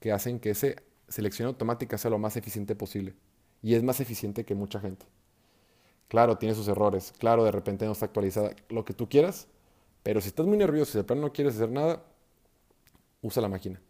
que 0.00 0.12
hacen 0.12 0.40
que 0.40 0.50
esa 0.50 0.68
selección 1.08 1.48
automática 1.48 1.98
sea 1.98 2.10
lo 2.10 2.18
más 2.18 2.36
eficiente 2.36 2.74
posible. 2.74 3.14
y 3.62 3.74
es 3.74 3.82
más 3.82 4.00
eficiente 4.00 4.44
que 4.44 4.54
mucha 4.54 4.80
gente. 4.80 5.06
Claro, 6.08 6.38
tiene 6.38 6.54
sus 6.54 6.68
errores, 6.68 7.12
claro, 7.18 7.44
de 7.44 7.50
repente 7.50 7.84
no 7.84 7.92
está 7.92 8.06
actualizada, 8.06 8.54
lo 8.68 8.84
que 8.84 8.94
tú 8.94 9.08
quieras, 9.08 9.48
pero 10.02 10.20
si 10.20 10.28
estás 10.28 10.46
muy 10.46 10.56
nervioso 10.56 10.96
y 10.96 11.00
de 11.00 11.04
plano 11.04 11.22
no 11.22 11.32
quieres 11.32 11.56
hacer 11.56 11.70
nada, 11.70 12.02
usa 13.22 13.42
la 13.42 13.48
máquina. 13.48 13.80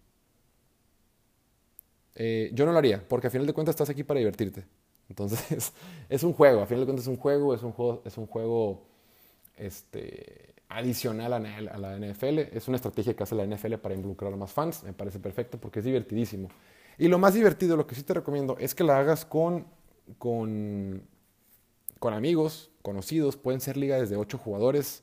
Eh, 2.14 2.50
yo 2.54 2.64
no 2.64 2.72
lo 2.72 2.78
haría, 2.78 3.06
porque 3.06 3.26
a 3.26 3.30
final 3.30 3.46
de 3.46 3.52
cuentas 3.52 3.74
estás 3.74 3.90
aquí 3.90 4.02
para 4.02 4.18
divertirte. 4.18 4.64
Entonces, 5.08 5.72
es 6.08 6.22
un 6.22 6.32
juego, 6.32 6.62
a 6.62 6.66
final 6.66 6.80
de 6.80 6.86
cuentas 6.86 7.04
es 7.04 7.08
un 7.08 7.18
juego, 7.18 7.54
es 7.54 7.62
un 7.62 7.72
juego, 7.72 8.02
es 8.06 8.16
un 8.16 8.26
juego 8.26 8.86
este, 9.56 10.54
adicional 10.68 11.32
a, 11.32 11.38
la 11.38 11.98
NFL. 11.98 12.38
Es 12.52 12.68
una 12.68 12.76
estrategia 12.76 13.14
que 13.14 13.22
hace 13.22 13.34
la 13.34 13.46
NFL 13.46 13.74
para 13.74 13.94
involucrar 13.94 14.32
a 14.32 14.36
más 14.36 14.52
fans. 14.52 14.82
Me 14.84 14.92
parece 14.92 15.18
perfecto 15.18 15.58
porque 15.58 15.80
es 15.80 15.84
divertidísimo. 15.84 16.48
Y 16.98 17.08
lo 17.08 17.18
más 17.18 17.34
divertido, 17.34 17.76
lo 17.76 17.86
que 17.86 17.94
sí 17.94 18.02
te 18.02 18.14
recomiendo, 18.14 18.56
es 18.58 18.74
que 18.74 18.84
la 18.84 18.98
hagas 18.98 19.24
con, 19.24 19.66
con, 20.18 21.02
con 21.98 22.14
amigos, 22.14 22.70
conocidos. 22.82 23.36
Pueden 23.36 23.60
ser 23.60 23.76
ligas 23.76 24.00
desde 24.00 24.16
8 24.16 24.38
jugadores, 24.38 25.02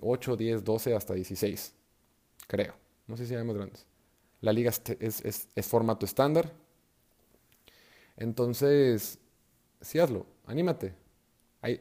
8, 0.00 0.36
10, 0.36 0.64
12, 0.64 0.94
hasta 0.94 1.14
16. 1.14 1.74
Creo. 2.46 2.74
No 3.06 3.16
sé 3.16 3.26
si 3.26 3.34
hay 3.34 3.44
más 3.44 3.56
grandes. 3.56 3.86
La 4.40 4.52
liga 4.52 4.70
es, 4.70 5.48
formato 5.62 6.04
estándar. 6.04 6.52
Entonces, 8.16 9.18
sí 9.80 9.98
hazlo, 9.98 10.26
anímate. 10.46 10.94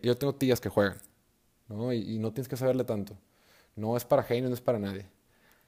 yo 0.01 0.17
tengo 0.17 0.36
tías 0.36 0.60
que 0.60 0.70
juegan, 0.70 0.98
¿no? 1.67 1.94
Y, 1.94 2.20
no 2.20 2.34
tienes 2.34 2.48
que 2.48 2.58
saberle 2.58 2.84
tanto. 2.84 3.17
No 3.75 3.98
es 3.98 4.05
para 4.05 4.24
genio, 4.24 4.50
no 4.50 4.55
es 4.55 4.62
para 4.62 4.79
nadie. 4.79 5.08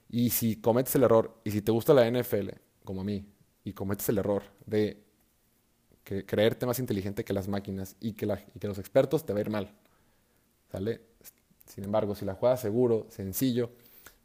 Y 0.09 0.29
si 0.29 0.57
cometes 0.57 0.95
el 0.95 1.03
error, 1.03 1.39
y 1.43 1.51
si 1.51 1.61
te 1.61 1.71
gusta 1.71 1.93
la 1.93 2.09
NFL, 2.09 2.49
como 2.83 3.01
a 3.01 3.03
mí, 3.03 3.25
y 3.63 3.73
cometes 3.73 4.07
el 4.09 4.19
error 4.19 4.43
de 4.65 5.03
creerte 6.25 6.65
más 6.65 6.79
inteligente 6.79 7.23
que 7.23 7.33
las 7.33 7.47
máquinas 7.47 7.95
y 7.99 8.13
que, 8.13 8.27
que 8.59 8.67
los 8.67 8.77
expertos, 8.77 9.25
te 9.25 9.33
va 9.33 9.39
a 9.39 9.41
ir 9.41 9.49
mal. 9.49 9.73
¿Sale? 10.71 11.01
Sin 11.65 11.83
embargo, 11.83 12.15
si 12.15 12.25
la 12.25 12.33
juegas 12.33 12.61
seguro, 12.61 13.07
sencillo, 13.09 13.71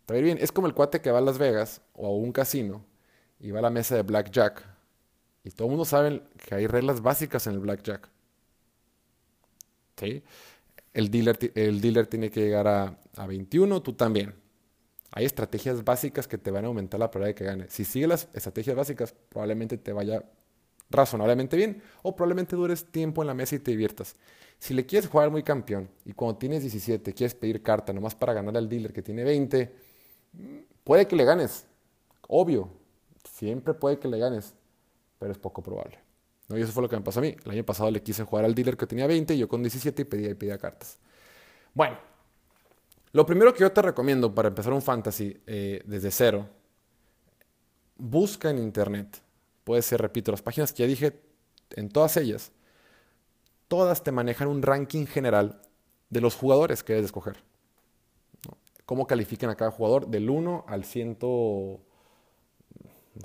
te 0.06 0.14
va 0.14 0.16
a 0.16 0.18
ir 0.18 0.24
bien. 0.24 0.38
Es 0.40 0.52
como 0.52 0.66
el 0.66 0.74
cuate 0.74 1.00
que 1.00 1.10
va 1.10 1.18
a 1.18 1.22
Las 1.22 1.38
Vegas 1.38 1.80
o 1.94 2.06
a 2.06 2.10
un 2.10 2.32
casino 2.32 2.84
y 3.40 3.50
va 3.50 3.58
a 3.58 3.62
la 3.62 3.70
mesa 3.70 3.96
de 3.96 4.02
blackjack. 4.02 4.64
Y 5.44 5.50
todo 5.50 5.66
el 5.66 5.70
mundo 5.70 5.84
sabe 5.84 6.22
que 6.46 6.54
hay 6.54 6.66
reglas 6.66 7.00
básicas 7.02 7.46
en 7.46 7.54
el 7.54 7.58
blackjack. 7.58 8.08
¿Sí? 9.96 10.22
El 10.94 11.10
dealer, 11.10 11.38
el 11.54 11.80
dealer 11.80 12.06
tiene 12.06 12.30
que 12.30 12.40
llegar 12.40 12.68
a, 12.68 12.98
a 13.16 13.26
21, 13.26 13.82
tú 13.82 13.94
también. 13.94 14.34
Hay 15.10 15.24
estrategias 15.24 15.84
básicas 15.84 16.28
que 16.28 16.38
te 16.38 16.50
van 16.50 16.64
a 16.64 16.68
aumentar 16.68 17.00
la 17.00 17.10
probabilidad 17.10 17.34
de 17.36 17.38
que 17.38 17.44
gane. 17.44 17.70
Si 17.70 17.84
sigues 17.84 18.08
las 18.08 18.28
estrategias 18.32 18.76
básicas, 18.76 19.14
probablemente 19.28 19.76
te 19.78 19.92
vaya 19.92 20.24
razonablemente 20.92 21.56
bien 21.56 21.82
o 22.02 22.14
probablemente 22.14 22.56
dures 22.56 22.84
tiempo 22.84 23.22
en 23.22 23.28
la 23.28 23.34
mesa 23.34 23.56
y 23.56 23.58
te 23.58 23.70
diviertas. 23.70 24.16
Si 24.58 24.74
le 24.74 24.86
quieres 24.86 25.08
jugar 25.08 25.30
muy 25.30 25.42
campeón 25.42 25.88
y 26.04 26.12
cuando 26.12 26.38
tienes 26.38 26.62
17 26.62 27.12
quieres 27.14 27.34
pedir 27.34 27.62
carta 27.62 27.92
nomás 27.92 28.14
para 28.14 28.32
ganar 28.32 28.56
al 28.56 28.68
dealer 28.68 28.92
que 28.92 29.02
tiene 29.02 29.24
20, 29.24 29.74
puede 30.84 31.08
que 31.08 31.16
le 31.16 31.24
ganes, 31.24 31.66
obvio, 32.28 32.68
siempre 33.24 33.74
puede 33.74 33.98
que 33.98 34.08
le 34.08 34.18
ganes, 34.18 34.54
pero 35.18 35.32
es 35.32 35.38
poco 35.38 35.62
probable. 35.62 35.98
¿no? 36.48 36.58
Y 36.58 36.62
eso 36.62 36.72
fue 36.72 36.82
lo 36.82 36.88
que 36.88 36.96
me 36.96 37.02
pasó 37.02 37.18
a 37.18 37.22
mí. 37.22 37.34
El 37.44 37.50
año 37.50 37.64
pasado 37.64 37.90
le 37.90 38.02
quise 38.02 38.24
jugar 38.24 38.44
al 38.44 38.54
dealer 38.54 38.76
que 38.76 38.86
tenía 38.86 39.06
20 39.06 39.34
y 39.34 39.38
yo 39.38 39.48
con 39.48 39.62
17 39.62 40.02
y 40.02 40.04
pedía 40.04 40.30
y 40.30 40.34
pedía 40.34 40.58
cartas. 40.58 40.98
Bueno, 41.74 41.98
lo 43.12 43.26
primero 43.26 43.52
que 43.52 43.60
yo 43.60 43.72
te 43.72 43.82
recomiendo 43.82 44.34
para 44.34 44.48
empezar 44.48 44.72
un 44.72 44.82
fantasy 44.82 45.38
eh, 45.46 45.82
desde 45.84 46.10
cero, 46.10 46.48
busca 47.96 48.50
en 48.50 48.58
internet. 48.58 49.20
Puede 49.64 49.82
ser, 49.82 50.00
repito, 50.00 50.30
las 50.30 50.42
páginas 50.42 50.72
que 50.72 50.82
ya 50.82 50.86
dije, 50.86 51.20
en 51.70 51.88
todas 51.88 52.16
ellas, 52.16 52.52
todas 53.68 54.02
te 54.02 54.12
manejan 54.12 54.48
un 54.48 54.62
ranking 54.62 55.06
general 55.06 55.62
de 56.10 56.20
los 56.20 56.34
jugadores 56.34 56.82
que 56.82 56.94
debes 56.94 57.06
escoger 57.06 57.42
cómo 58.92 59.06
califican 59.06 59.48
a 59.48 59.54
cada 59.54 59.70
jugador 59.70 60.08
del 60.08 60.28
1 60.28 60.66
al 60.68 60.84
100, 60.84 61.16
no 61.20 61.78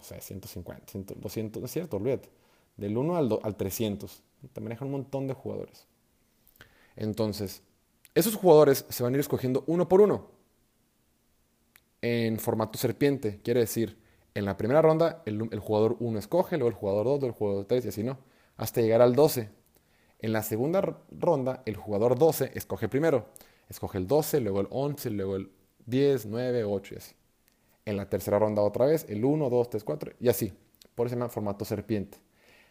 sé, 0.02 0.22
150, 0.22 0.86
100, 0.90 1.06
200, 1.18 1.62
no 1.62 1.66
es 1.66 1.72
cierto, 1.74 1.98
olvídate. 1.98 2.30
Del 2.78 2.98
1 2.98 3.18
al, 3.18 3.40
al 3.44 3.56
300. 3.58 4.24
Te 4.54 4.62
manejan 4.62 4.88
un 4.88 4.94
montón 4.94 5.28
de 5.28 5.34
jugadores. 5.34 5.86
Entonces, 6.96 7.64
esos 8.16 8.36
jugadores 8.36 8.86
se 8.88 9.04
van 9.04 9.14
a 9.14 9.18
ir 9.18 9.20
escogiendo 9.20 9.66
uno 9.68 9.90
por 9.90 10.00
uno. 10.00 10.30
En 12.02 12.40
formato 12.40 12.78
serpiente, 12.78 13.42
quiere 13.44 13.60
decir, 13.60 13.98
en 14.38 14.46
la 14.46 14.56
primera 14.56 14.84
ronda 14.84 15.24
el, 15.26 15.50
el 15.52 15.60
jugador 15.60 15.98
1 16.00 16.20
escoge, 16.20 16.58
luego 16.58 16.70
el 16.70 16.76
jugador 16.76 17.06
2, 17.06 17.22
luego 17.22 17.26
el 17.28 17.34
jugador 17.34 17.66
3 17.66 17.86
y 17.86 17.88
así 17.88 18.04
no, 18.04 18.20
hasta 18.56 18.82
llegar 18.82 19.02
al 19.02 19.16
12. 19.16 19.50
En 20.20 20.32
la 20.32 20.44
segunda 20.44 21.02
ronda, 21.10 21.64
el 21.66 21.76
jugador 21.76 22.20
12 22.20 22.52
escoge 22.54 22.88
primero. 22.88 23.26
Escoge 23.68 23.98
el 23.98 24.06
12, 24.06 24.42
luego 24.42 24.62
el 24.62 24.68
11, 24.70 25.10
luego 25.10 25.36
el 25.38 25.52
10, 25.88 26.28
9, 26.28 26.64
8 26.66 26.94
y 26.94 26.98
así. 26.98 27.16
En 27.86 27.98
la 27.98 28.10
tercera 28.10 28.38
ronda 28.38 28.62
otra 28.62 28.86
vez, 28.86 29.08
el 29.10 29.26
1, 29.26 29.50
2, 29.50 29.70
3, 29.72 29.84
4 29.84 30.12
y 30.20 30.30
así. 30.30 30.54
Por 30.94 31.08
eso 31.08 31.16
se 31.16 31.20
llama 31.20 31.30
formato 31.30 31.66
serpiente. 31.66 32.20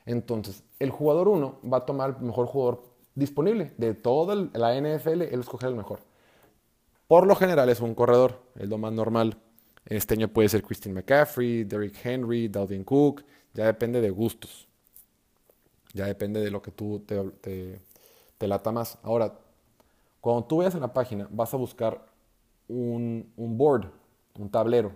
Entonces, 0.04 0.62
el 0.78 0.90
jugador 0.90 1.26
1 1.26 1.62
va 1.73 1.78
a 1.78 1.87
tomar 1.87 2.16
el 2.18 2.26
mejor 2.26 2.46
jugador 2.46 2.85
disponible. 3.16 3.73
De 3.76 3.94
toda 3.94 4.37
la 4.37 4.80
NFL, 4.80 5.23
él 5.23 5.40
escoge 5.40 5.66
el 5.66 5.75
mejor. 5.75 5.99
Por 7.08 7.26
lo 7.26 7.35
general 7.35 7.68
es 7.70 7.80
un 7.80 7.96
corredor, 7.96 8.40
es 8.56 8.68
lo 8.68 8.78
más 8.78 8.92
normal. 8.92 9.38
Este 9.87 10.14
año 10.14 10.28
puede 10.28 10.49
ser 10.49 10.62
Christian 10.62 10.95
McCaffrey, 10.95 11.64
Derrick 11.64 12.05
Henry, 12.05 12.49
Dalvin 12.49 12.85
Cook. 12.85 13.25
Ya 13.55 13.66
depende 13.66 14.00
de 14.00 14.11
gustos. 14.11 14.69
Ya 15.95 16.07
depende 16.07 16.40
de 16.40 16.50
lo 16.50 16.61
que 16.61 16.71
tú 16.71 17.02
te, 17.07 17.23
te, 17.40 17.81
te 18.37 18.49
lata 18.49 18.73
más. 18.73 18.99
Ahora, 19.02 19.38
cuando 20.21 20.45
tú 20.45 20.59
veas 20.59 20.75
en 20.75 20.81
la 20.81 20.93
página, 20.93 21.28
vas 21.31 21.55
a 21.55 21.57
buscar 21.57 22.05
un, 22.69 23.33
board, 23.37 23.90
un 24.38 24.50
tablero. 24.50 24.93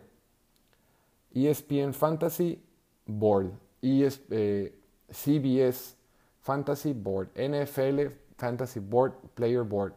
ESPN 1.32 1.94
Fantasy 1.94 2.60
Board, 3.06 3.52
ES, 3.80 4.22
eh, 4.30 4.76
CBS 5.08 5.94
Fantasy 6.40 6.92
Board, 6.92 7.28
NFL 7.36 8.12
Fantasy 8.36 8.80
Board, 8.80 9.14
Player 9.34 9.62
Board. 9.62 9.94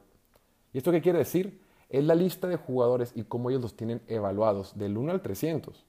¿Y 0.71 0.77
esto 0.77 0.91
qué 0.91 1.01
quiere 1.01 1.19
decir? 1.19 1.59
Es 1.93 2.03
la 2.03 2.15
lista 2.15 2.47
de 2.47 2.57
jugadores 2.57 3.11
y 3.13 3.23
cómo 3.23 3.51
ellos 3.51 3.61
los 3.61 3.75
tienen 3.75 4.01
evaluados 4.07 4.75
del 4.75 4.97
1 4.97 5.11
al 5.11 5.21
300. 5.21 5.85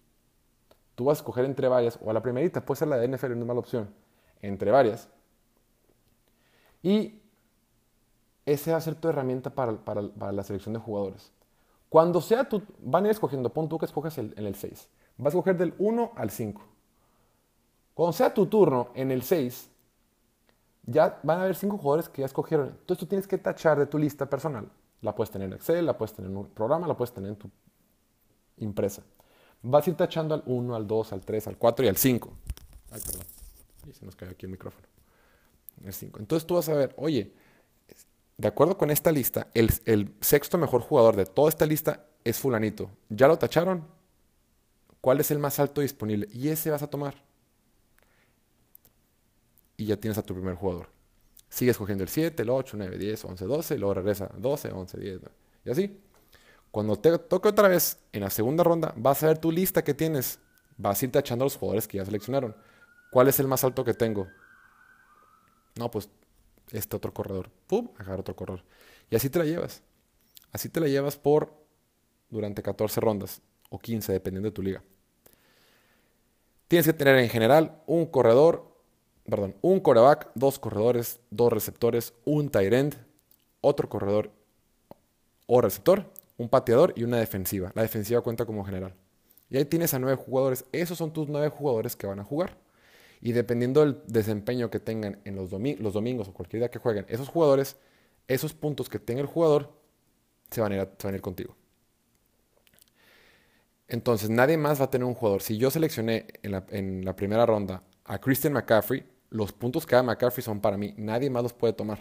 Tú 0.94 1.06
vas 1.06 1.16
a 1.16 1.20
escoger 1.20 1.46
entre 1.46 1.66
varias, 1.66 1.98
o 2.02 2.10
a 2.10 2.12
la 2.12 2.20
primerita, 2.20 2.62
puede 2.64 2.78
ser 2.78 2.88
la 2.88 2.98
de 2.98 3.08
NFL, 3.08 3.30
no 3.30 3.40
es 3.40 3.46
mala 3.46 3.60
opción, 3.60 3.88
entre 4.42 4.70
varias. 4.70 5.08
Y 6.82 7.22
esa 8.44 8.72
va 8.72 8.76
a 8.76 8.82
ser 8.82 8.96
tu 8.96 9.08
herramienta 9.08 9.48
para, 9.48 9.82
para 9.82 10.32
la 10.32 10.42
selección 10.42 10.74
de 10.74 10.80
jugadores. 10.80 11.32
Cuando 11.88 12.20
sea 12.20 12.46
tu, 12.46 12.62
van 12.80 13.04
a 13.04 13.06
ir 13.06 13.12
escogiendo, 13.12 13.48
pon 13.48 13.70
tú 13.70 13.78
que 13.78 13.86
escoges 13.86 14.18
en 14.18 14.34
el 14.36 14.54
6. 14.54 14.90
Vas 15.16 15.32
a 15.32 15.38
escoger 15.38 15.56
del 15.56 15.72
1 15.78 16.12
al 16.16 16.28
5. 16.28 16.60
Cuando 17.94 18.12
sea 18.12 18.34
tu 18.34 18.44
turno 18.44 18.88
en 18.94 19.10
el 19.10 19.22
6, 19.22 19.70
ya 20.82 21.18
van 21.22 21.38
a 21.38 21.42
haber 21.44 21.54
5 21.54 21.78
jugadores 21.78 22.10
que 22.10 22.20
ya 22.20 22.26
escogieron. 22.26 22.68
Entonces 22.68 22.98
tú 22.98 23.06
tienes 23.06 23.26
que 23.26 23.38
tachar 23.38 23.78
de 23.78 23.86
tu 23.86 23.96
lista 23.96 24.28
personal. 24.28 24.68
La 25.04 25.14
puedes 25.14 25.30
tener 25.30 25.48
en 25.48 25.52
Excel, 25.52 25.84
la 25.84 25.98
puedes 25.98 26.14
tener 26.14 26.30
en 26.30 26.36
un 26.38 26.48
programa, 26.48 26.88
la 26.88 26.96
puedes 26.96 27.12
tener 27.12 27.28
en 27.28 27.36
tu 27.36 27.50
impresa. 28.56 29.02
Vas 29.60 29.86
a 29.86 29.90
ir 29.90 29.96
tachando 29.96 30.34
al 30.34 30.42
1, 30.46 30.74
al 30.74 30.86
2, 30.86 31.12
al 31.12 31.20
3, 31.20 31.46
al 31.48 31.58
4 31.58 31.84
y 31.84 31.88
al 31.88 31.96
5. 31.98 32.32
Ay, 32.90 33.02
perdón. 33.04 33.26
Y 33.86 33.92
se 33.92 34.06
nos 34.06 34.16
cayó 34.16 34.32
aquí 34.32 34.46
el 34.46 34.52
micrófono. 34.52 34.86
El 35.84 35.92
5. 35.92 36.20
Entonces 36.20 36.46
tú 36.46 36.54
vas 36.54 36.70
a 36.70 36.74
ver, 36.74 36.94
oye, 36.96 37.34
de 38.38 38.48
acuerdo 38.48 38.78
con 38.78 38.90
esta 38.90 39.12
lista, 39.12 39.48
el, 39.52 40.14
sexto 40.22 40.56
mejor 40.56 40.80
jugador 40.80 41.16
de 41.16 41.26
toda 41.26 41.50
esta 41.50 41.66
lista 41.66 42.06
es 42.24 42.38
fulanito. 42.38 42.90
¿Ya 43.10 43.28
lo 43.28 43.38
tacharon? 43.38 43.86
¿Cuál 45.02 45.20
es 45.20 45.30
el 45.30 45.38
más 45.38 45.60
alto 45.60 45.82
disponible? 45.82 46.30
Y 46.32 46.48
ese 46.48 46.70
vas 46.70 46.82
a 46.82 46.88
tomar. 46.88 47.14
Y 49.76 49.84
ya 49.84 49.98
tienes 49.98 50.16
a 50.16 50.22
tu 50.22 50.32
primer 50.32 50.54
jugador. 50.54 50.88
Sigues 51.54 51.78
cogiendo 51.78 52.02
el 52.02 52.10
7, 52.10 52.42
el 52.42 52.50
8, 52.50 52.76
9, 52.76 52.98
10, 52.98 53.24
11, 53.26 53.44
12, 53.44 53.74
y 53.76 53.78
luego 53.78 53.94
regresa 53.94 54.28
12, 54.36 54.72
11, 54.72 54.98
10, 54.98 55.20
y 55.64 55.70
así. 55.70 56.00
Cuando 56.72 56.96
te 56.96 57.16
toque 57.16 57.48
otra 57.48 57.68
vez 57.68 58.00
en 58.12 58.22
la 58.22 58.30
segunda 58.30 58.64
ronda, 58.64 58.92
vas 58.96 59.22
a 59.22 59.28
ver 59.28 59.38
tu 59.38 59.52
lista 59.52 59.84
que 59.84 59.94
tienes. 59.94 60.40
Vas 60.76 61.00
a 61.00 61.04
ir 61.04 61.12
tachando 61.12 61.44
a 61.44 61.46
los 61.46 61.54
jugadores 61.54 61.86
que 61.86 61.98
ya 61.98 62.04
seleccionaron. 62.04 62.56
¿Cuál 63.12 63.28
es 63.28 63.38
el 63.38 63.46
más 63.46 63.62
alto 63.62 63.84
que 63.84 63.94
tengo? 63.94 64.26
No, 65.76 65.92
pues 65.92 66.08
este 66.72 66.96
otro 66.96 67.14
corredor. 67.14 67.48
¡Pum! 67.68 67.88
Agarra 67.98 68.22
otro 68.22 68.34
corredor. 68.34 68.64
Y 69.08 69.14
así 69.14 69.30
te 69.30 69.38
la 69.38 69.44
llevas. 69.44 69.80
Así 70.50 70.68
te 70.68 70.80
la 70.80 70.88
llevas 70.88 71.16
por 71.16 71.54
durante 72.30 72.64
14 72.64 73.00
rondas 73.00 73.40
o 73.70 73.78
15, 73.78 74.12
dependiendo 74.12 74.48
de 74.48 74.52
tu 74.52 74.60
liga. 74.60 74.82
Tienes 76.66 76.84
que 76.84 76.94
tener 76.94 77.16
en 77.18 77.30
general 77.30 77.80
un 77.86 78.06
corredor, 78.06 78.73
perdón, 79.28 79.56
un 79.62 79.80
coreback, 79.80 80.30
dos 80.34 80.58
corredores, 80.58 81.20
dos 81.30 81.52
receptores, 81.52 82.12
un 82.24 82.50
tight 82.50 82.94
otro 83.60 83.88
corredor 83.88 84.30
o 85.46 85.60
receptor, 85.60 86.10
un 86.36 86.48
pateador 86.48 86.92
y 86.96 87.04
una 87.04 87.18
defensiva. 87.18 87.72
La 87.74 87.82
defensiva 87.82 88.20
cuenta 88.20 88.44
como 88.44 88.64
general. 88.64 88.94
Y 89.50 89.56
ahí 89.56 89.64
tienes 89.64 89.94
a 89.94 89.98
nueve 89.98 90.16
jugadores. 90.16 90.64
Esos 90.72 90.98
son 90.98 91.12
tus 91.12 91.28
nueve 91.28 91.48
jugadores 91.48 91.96
que 91.96 92.06
van 92.06 92.20
a 92.20 92.24
jugar. 92.24 92.56
Y 93.20 93.32
dependiendo 93.32 93.80
del 93.80 94.00
desempeño 94.06 94.70
que 94.70 94.80
tengan 94.80 95.20
en 95.24 95.36
los, 95.36 95.50
domingos 95.50 96.28
o 96.28 96.34
cualquier 96.34 96.60
día 96.60 96.70
que 96.70 96.78
jueguen 96.78 97.06
esos 97.08 97.28
jugadores, 97.28 97.76
esos 98.28 98.52
puntos 98.52 98.88
que 98.88 98.98
tenga 98.98 99.22
el 99.22 99.26
jugador 99.26 99.72
se 100.50 100.60
van 100.60 100.72
a 100.72 100.76
ir, 100.76 101.20
contigo. 101.22 101.56
Entonces, 103.88 104.28
nadie 104.28 104.56
más 104.58 104.80
va 104.80 104.86
a 104.86 104.90
tener 104.90 105.06
un 105.06 105.14
jugador. 105.14 105.40
Si 105.40 105.56
yo 105.56 105.70
seleccioné 105.70 106.26
en 106.42 107.04
la 107.04 107.16
primera 107.16 107.46
ronda 107.46 107.82
a 108.04 108.20
Christian 108.20 108.52
McCaffrey, 108.52 109.04
los 109.34 109.50
puntos 109.52 109.84
que 109.84 109.96
da 109.96 110.02
McCaffrey 110.04 110.44
son 110.44 110.60
para 110.60 110.76
mí. 110.76 110.94
Nadie 110.96 111.28
más 111.28 111.42
los 111.42 111.52
puede 111.52 111.72
tomar. 111.72 111.98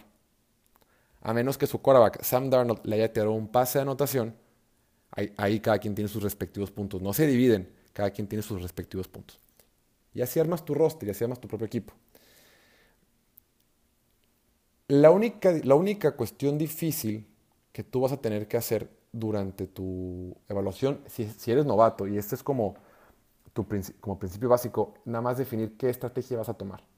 A 1.19 1.33
menos 1.33 1.57
que 1.57 1.65
su 1.65 1.81
quarterback, 1.81 2.21
Sam 2.21 2.51
Darnold, 2.51 2.85
le 2.85 2.97
haya 2.97 3.11
tirado 3.11 3.31
un 3.31 3.47
pase 3.47 3.79
de 3.79 3.81
anotación, 3.81 4.35
ahí, 5.09 5.59
cada 5.59 5.79
quien 5.79 5.95
tiene 5.95 6.09
sus 6.09 6.21
respectivos 6.21 6.69
puntos. 6.69 7.01
No 7.01 7.11
se 7.11 7.25
dividen, 7.25 7.73
cada 7.91 8.11
quien 8.11 8.27
tiene 8.27 8.43
sus 8.43 8.61
respectivos 8.61 9.07
puntos. 9.07 9.39
Y 10.13 10.21
así 10.21 10.39
armas 10.39 10.63
tu 10.63 10.75
roster 10.75 11.07
y 11.07 11.11
así 11.11 11.23
armas 11.23 11.39
tu 11.39 11.47
propio 11.47 11.65
equipo. 11.65 11.93
La 14.87 15.09
única, 15.09 15.53
la 15.63 15.73
única 15.73 16.15
cuestión 16.15 16.59
difícil 16.59 17.25
que 17.71 17.83
tú 17.83 18.01
vas 18.01 18.11
a 18.11 18.21
tener 18.21 18.47
que 18.47 18.57
hacer 18.57 18.91
durante 19.11 19.65
tu 19.65 20.37
evaluación, 20.47 21.01
si, 21.07 21.51
eres 21.51 21.65
novato, 21.65 22.07
y 22.07 22.19
este 22.19 22.35
es 22.35 22.43
como, 22.43 22.75
tu, 23.53 23.65
como 23.99 24.19
principio 24.19 24.49
básico, 24.49 24.93
nada 25.05 25.21
más 25.23 25.39
definir 25.39 25.77
qué 25.77 25.89
estrategia 25.89 26.37
vas 26.37 26.49
a 26.49 26.53
tomar. 26.53 26.92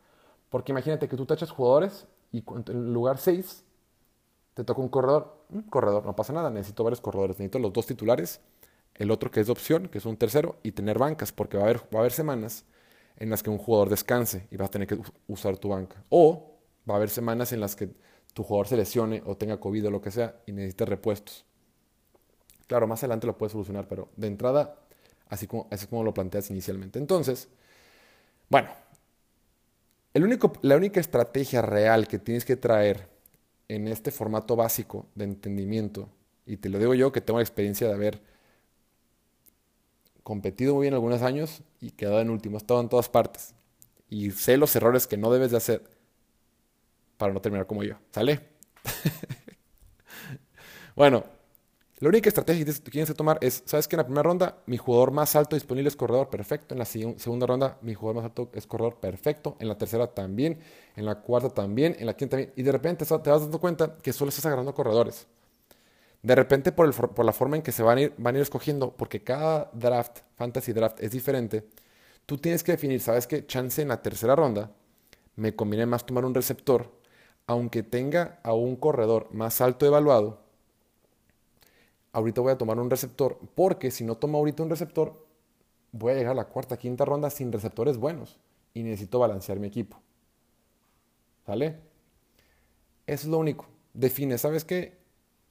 Porque 0.55 0.71
imagínate 0.71 1.09
que 1.09 1.17
tú 1.17 1.25
te 1.25 1.33
echas 1.33 1.51
jugadores 1.51 2.07
y 2.31 2.41
en 2.67 2.93
lugar 2.93 3.17
6 3.17 3.65
te 4.53 4.63
toca 4.63 4.79
un 4.79 4.87
corredor. 4.87 5.43
Un 5.49 5.63
corredor, 5.63 6.05
no 6.05 6.15
pasa 6.15 6.31
nada, 6.31 6.49
necesito 6.49 6.81
varios 6.81 7.01
corredores. 7.01 7.37
Necesito 7.37 7.59
los 7.59 7.73
dos 7.73 7.85
titulares, 7.85 8.39
el 8.93 9.11
otro 9.11 9.29
que 9.29 9.41
es 9.41 9.47
de 9.47 9.51
opción, 9.51 9.89
que 9.89 9.97
es 9.97 10.05
un 10.05 10.15
tercero, 10.15 10.55
y 10.63 10.71
tener 10.71 10.97
bancas, 10.97 11.33
porque 11.33 11.57
va 11.57 11.63
a 11.63 11.65
haber, 11.65 11.79
va 11.93 11.97
a 11.97 11.99
haber 11.99 12.13
semanas 12.13 12.63
en 13.17 13.29
las 13.31 13.43
que 13.43 13.49
un 13.49 13.57
jugador 13.57 13.89
descanse 13.89 14.47
y 14.49 14.55
vas 14.55 14.69
a 14.69 14.71
tener 14.71 14.87
que 14.87 14.97
usar 15.27 15.57
tu 15.57 15.67
banca. 15.67 16.01
O 16.07 16.55
va 16.89 16.93
a 16.93 16.97
haber 16.99 17.09
semanas 17.09 17.51
en 17.51 17.59
las 17.59 17.75
que 17.75 17.89
tu 18.33 18.43
jugador 18.43 18.69
se 18.69 18.77
lesione 18.77 19.23
o 19.25 19.35
tenga 19.35 19.59
COVID 19.59 19.87
o 19.87 19.91
lo 19.91 19.99
que 19.99 20.11
sea 20.11 20.37
y 20.45 20.53
necesites 20.53 20.87
repuestos. 20.87 21.45
Claro, 22.67 22.87
más 22.87 23.03
adelante 23.03 23.27
lo 23.27 23.37
puedes 23.37 23.51
solucionar, 23.51 23.89
pero 23.89 24.07
de 24.15 24.27
entrada, 24.27 24.79
así 25.27 25.47
como, 25.47 25.67
así 25.69 25.85
como 25.87 26.05
lo 26.05 26.13
planteas 26.13 26.49
inicialmente. 26.49 26.97
Entonces, 26.97 27.49
bueno, 28.47 28.69
la 30.15 30.77
única 30.77 30.99
estrategia 30.99 31.61
real 31.61 32.07
que 32.07 32.19
tienes 32.19 32.45
que 32.45 32.55
traer 32.55 33.09
en 33.67 33.87
este 33.87 34.11
formato 34.11 34.55
básico 34.55 35.07
de 35.15 35.25
entendimiento, 35.25 36.09
y 36.45 36.57
te 36.57 36.69
lo 36.69 36.79
digo 36.79 36.93
yo 36.93 37.11
que 37.11 37.21
tengo 37.21 37.39
la 37.39 37.43
experiencia 37.43 37.87
de 37.87 37.93
haber 37.93 38.21
competido 40.23 40.75
muy 40.75 40.83
bien 40.83 40.93
algunos 40.93 41.21
años 41.21 41.61
y 41.81 41.91
quedado 41.91 42.21
en 42.21 42.29
último, 42.29 42.55
he 42.55 42.59
estado 42.59 42.79
en 42.79 42.89
todas 42.89 43.09
partes, 43.09 43.53
y 44.09 44.31
sé 44.31 44.57
los 44.57 44.75
errores 44.75 45.07
que 45.07 45.17
no 45.17 45.31
debes 45.31 45.51
de 45.51 45.57
hacer 45.57 45.83
para 47.17 47.33
no 47.33 47.41
terminar 47.41 47.67
como 47.67 47.83
yo, 47.83 47.95
¿sale? 48.11 48.39
bueno, 50.95 51.25
la 51.99 52.09
única 52.09 52.27
estrategia 52.27 52.65
que 52.65 52.73
tienes 52.91 53.09
que 53.09 53.15
tomar 53.15 53.37
es, 53.39 53.63
¿sabes 53.65 53.87
que 53.87 53.95
en 53.95 53.99
la 53.99 54.03
primera 54.03 54.23
ronda 54.23 54.57
mi 54.65 54.75
jugador 54.75 55.11
más 55.11 55.33
alto 55.37 55.55
disponible 55.55 55.87
es 55.87 55.95
corredor 55.95 56.29
perfecto? 56.29 56.75
En 56.75 56.79
la 56.79 56.85
segunda 56.85 57.45
ronda 57.45 57.77
mi 57.81 57.93
jugador 57.93 58.17
más 58.17 58.25
alto 58.25 58.49
es 58.53 58.67
corredor 58.67 58.99
perfecto. 58.99 59.55
En 59.59 59.69
la 59.69 59.77
tercera 59.77 60.07
también. 60.07 60.59
En 60.97 61.05
la 61.05 61.21
cuarta 61.21 61.49
también. 61.49 61.95
En 61.97 62.05
la 62.05 62.13
quinta 62.13 62.31
también. 62.35 62.51
Y 62.57 62.63
de 62.63 62.71
repente 62.73 63.05
te 63.05 63.29
vas 63.29 63.41
dando 63.41 63.59
cuenta 63.61 63.95
que 64.01 64.11
solo 64.11 64.27
estás 64.27 64.45
agarrando 64.45 64.73
corredores. 64.73 65.25
De 66.21 66.35
repente 66.35 66.73
por, 66.73 66.85
el, 66.87 67.25
la 67.25 67.31
forma 67.31 67.55
en 67.55 67.61
que 67.61 67.71
se 67.71 67.81
van 67.81 67.97
a, 67.97 68.01
ir, 68.01 68.13
van 68.17 68.35
a 68.35 68.39
ir 68.39 68.41
escogiendo, 68.41 68.91
porque 68.97 69.23
cada 69.23 69.69
draft, 69.73 70.19
fantasy 70.35 70.73
draft, 70.73 70.99
es 70.99 71.11
diferente, 71.11 71.67
tú 72.25 72.39
tienes 72.39 72.63
que 72.63 72.71
definir, 72.71 72.99
¿sabes 72.99 73.27
qué? 73.27 73.45
Chance 73.45 73.83
en 73.83 73.89
la 73.89 74.01
tercera 74.01 74.35
ronda 74.35 74.71
me 75.35 75.55
conviene 75.55 75.85
más 75.85 76.03
tomar 76.03 76.25
un 76.25 76.33
receptor, 76.33 76.91
aunque 77.45 77.83
tenga 77.83 78.39
a 78.41 78.53
un 78.53 78.75
corredor 78.75 79.27
más 79.33 79.61
alto 79.61 79.85
evaluado 79.85 80.44
ahorita 82.15 82.39
voy 82.39 82.53
a 82.53 82.57
tomar 82.57 82.79
un 82.79 82.89
receptor, 82.89 83.37
porque 83.55 83.91
si 83.91 84.05
no 84.05 84.15
tomo 84.15 84.37
ahorita 84.37 84.63
un 84.63 84.69
receptor, 84.69 85.21
voy 85.91 86.13
a 86.13 86.15
llegar 86.15 86.31
a 86.31 86.35
la 86.35 86.45
cuarta, 86.45 86.77
quinta 86.77 87.03
ronda 87.03 87.29
sin 87.29 87.51
receptores 87.51 87.97
buenos 87.97 88.39
y 88.73 88.83
necesito 88.83 89.19
balancear 89.19 89.59
mi 89.59 89.67
equipo. 89.67 89.97
¿Sale? 91.45 91.77
Es 93.05 93.25
lo 93.25 93.37
único. 93.37 93.65
Define, 93.93 94.37
¿sabes 94.37 94.63
qué? 94.63 94.97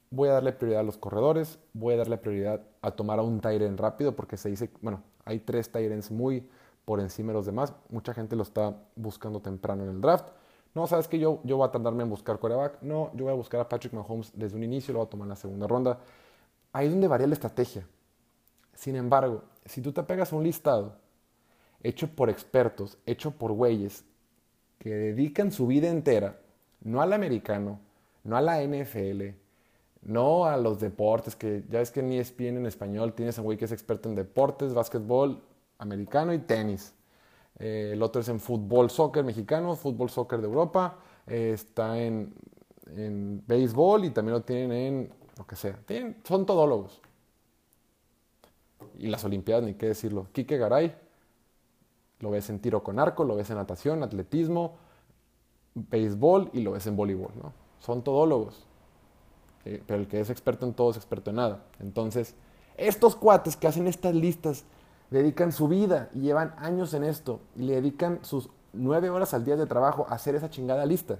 Voy 0.09 0.31
a 0.31 0.33
darle 0.33 0.53
prioridad 0.53 0.81
a 0.81 0.85
los 0.85 0.97
corredores, 0.97 1.59
voy 1.75 1.95
a 1.95 1.99
darle 1.99 2.17
prioridad 2.17 2.63
a 2.81 2.93
tomar 2.93 3.19
a 3.19 3.23
un 3.23 3.43
Tyren 3.43 3.77
rápido, 3.77 4.17
porque 4.17 4.39
se 4.39 4.49
dice, 4.49 4.71
bueno, 4.81 5.03
hay 5.27 5.41
tres 5.41 5.71
Tyrens 5.71 6.11
muy 6.11 6.49
por 6.87 6.99
encima 6.99 7.33
de 7.33 7.35
los 7.35 7.47
demás. 7.47 7.75
Mucha 7.91 8.15
gente 8.15 8.37
lo 8.37 8.43
está 8.43 8.75
buscando 8.97 9.41
temprano 9.41 9.85
en 9.85 9.91
el 9.91 10.01
draft. 10.01 10.29
No, 10.75 10.87
¿sabes 10.87 11.09
que 11.09 11.19
yo, 11.19 11.41
yo 11.45 11.59
voy 11.59 11.69
a 11.69 11.71
tardarme 11.71 12.05
en 12.05 12.11
buscar 12.11 12.39
quarterback? 12.39 12.81
No, 12.81 13.11
yo 13.15 13.25
voy 13.25 13.33
a 13.35 13.37
buscar 13.37 13.61
a 13.61 13.69
Patrick 13.69 13.93
Mahomes 13.93 14.33
desde 14.35 14.57
un 14.57 14.63
inicio, 14.63 14.95
lo 14.95 15.01
voy 15.01 15.07
a 15.07 15.11
tomar 15.11 15.27
en 15.27 15.31
la 15.31 15.37
segunda 15.37 15.67
ronda. 15.67 15.99
Ahí 16.75 16.87
es 16.87 16.93
donde 16.93 17.07
varía 17.07 17.29
la 17.29 17.35
estrategia. 17.35 17.87
Sin 18.75 18.97
embargo, 18.97 19.45
si 19.65 19.81
tú 19.81 19.93
te 19.93 20.03
pegas 20.03 20.33
a 20.33 20.37
un 20.37 20.43
listado 20.43 20.97
hecho 21.81 22.09
por 22.09 22.29
expertos, 22.29 22.99
hecho 23.07 23.31
por 23.31 23.53
güeyes 23.53 24.05
que 24.79 24.91
dedican 24.91 25.53
su 25.53 25.69
vida 25.69 25.89
entera, 25.89 26.41
no 26.83 27.01
al 27.01 27.13
americano, 27.13 27.79
no 28.25 28.37
a 28.37 28.41
la 28.41 28.61
NFL, 28.61 29.37
no 30.03 30.47
a 30.47 30.57
los 30.57 30.81
deportes, 30.81 31.37
que 31.37 31.63
ya 31.71 31.81
es 31.81 31.93
que 31.93 32.03
ni 32.03 32.19
es 32.19 32.37
bien 32.37 32.57
en 32.57 32.67
español 32.67 33.15
tienes 33.15 33.39
a 33.39 33.43
un 33.43 33.45
güey 33.45 33.57
que 33.57 33.67
es 33.67 33.73
experto 33.73 34.09
en 34.09 34.17
deportes, 34.17 34.75
básquetbol, 34.75 35.41
americano 35.79 36.35
y 36.35 36.39
tenis. 36.39 36.93
Eh, 37.61 37.91
el 37.93 38.03
otro 38.03 38.21
es 38.21 38.29
en 38.29 38.41
fútbol, 38.41 38.91
soccer 38.91 39.23
mexicano, 39.23 39.77
fútbol, 39.77 40.11
soccer 40.11 40.41
de 40.41 40.49
Europa. 40.49 40.99
Eh, 41.29 41.53
está 41.55 42.03
en, 42.03 42.35
en 42.97 43.45
béisbol 43.47 44.07
y 44.07 44.11
también 44.11 44.33
lo 44.35 44.43
tienen 44.43 44.73
en 44.73 45.24
lo 45.37 45.47
que 45.47 45.57
sea. 45.57 45.79
son 46.25 46.47
todólogos. 46.47 47.01
Y 48.99 49.09
las 49.09 49.25
Olimpiadas, 49.25 49.65
ni 49.65 49.75
qué 49.75 49.87
decirlo. 49.87 50.29
Quique 50.33 50.59
Garay, 50.59 50.95
lo 52.21 52.31
ves 52.31 52.49
en 52.51 52.61
tiro 52.61 52.83
con 52.83 52.99
arco, 52.99 53.25
lo 53.25 53.37
ves 53.37 53.51
en 53.51 53.57
natación, 53.57 54.03
atletismo, 54.03 54.77
béisbol 55.75 56.51
y 56.53 56.61
lo 56.61 56.73
ves 56.73 56.87
en 56.87 56.97
voleibol, 56.97 57.33
¿no? 57.43 57.53
Son 57.81 58.03
todólogos. 58.03 58.67
Eh, 59.65 59.83
pero 59.87 60.01
el 60.01 60.09
que 60.09 60.21
es 60.21 60.31
experto 60.31 60.67
en 60.67 60.75
todo 60.75 60.91
es 60.91 60.97
experto 60.97 61.31
en 61.31 61.37
nada. 61.37 61.65
Entonces, 61.81 62.35
estos 62.77 63.17
cuates 63.17 63.57
que 63.57 63.67
hacen 63.67 63.87
estas 63.87 64.15
listas 64.15 64.65
dedican 65.11 65.53
su 65.53 65.69
vida 65.69 66.11
y 66.15 66.21
llevan 66.21 66.55
años 66.59 66.95
en 66.95 67.05
esto 67.05 67.41
y 67.57 67.63
le 67.63 67.75
dedican 67.75 68.25
sus 68.25 68.49
nueve 68.73 69.11
horas 69.11 69.35
al 69.35 69.45
día 69.45 69.57
de 69.57 69.67
trabajo 69.67 70.07
a 70.09 70.15
hacer 70.15 70.35
esa 70.35 70.51
chingada 70.51 70.85
lista. 70.87 71.19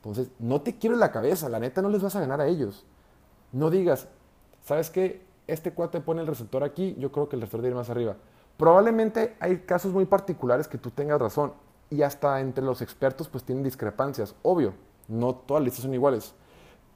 Entonces, 0.00 0.30
no 0.38 0.62
te 0.62 0.78
quiero 0.78 0.96
la 0.96 1.12
cabeza, 1.12 1.48
la 1.48 1.60
neta 1.60 1.82
no 1.82 1.90
les 1.90 2.02
vas 2.02 2.16
a 2.16 2.20
ganar 2.20 2.40
a 2.40 2.46
ellos. 2.46 2.86
No 3.52 3.68
digas, 3.68 4.08
¿sabes 4.64 4.88
qué? 4.88 5.22
Este 5.46 5.72
cuate 5.72 6.00
pone 6.00 6.22
el 6.22 6.26
receptor 6.26 6.64
aquí, 6.64 6.96
yo 6.98 7.12
creo 7.12 7.28
que 7.28 7.36
el 7.36 7.42
receptor 7.42 7.60
debe 7.60 7.72
ir 7.72 7.76
más 7.76 7.90
arriba. 7.90 8.16
Probablemente 8.56 9.36
hay 9.40 9.58
casos 9.58 9.92
muy 9.92 10.06
particulares 10.06 10.68
que 10.68 10.78
tú 10.78 10.90
tengas 10.90 11.20
razón 11.20 11.52
y 11.90 12.02
hasta 12.02 12.40
entre 12.40 12.64
los 12.64 12.80
expertos 12.80 13.28
pues 13.28 13.44
tienen 13.44 13.64
discrepancias, 13.64 14.34
obvio, 14.42 14.74
no 15.08 15.34
todas 15.34 15.60
las 15.60 15.66
listas 15.66 15.82
son 15.82 15.94
iguales. 15.94 16.34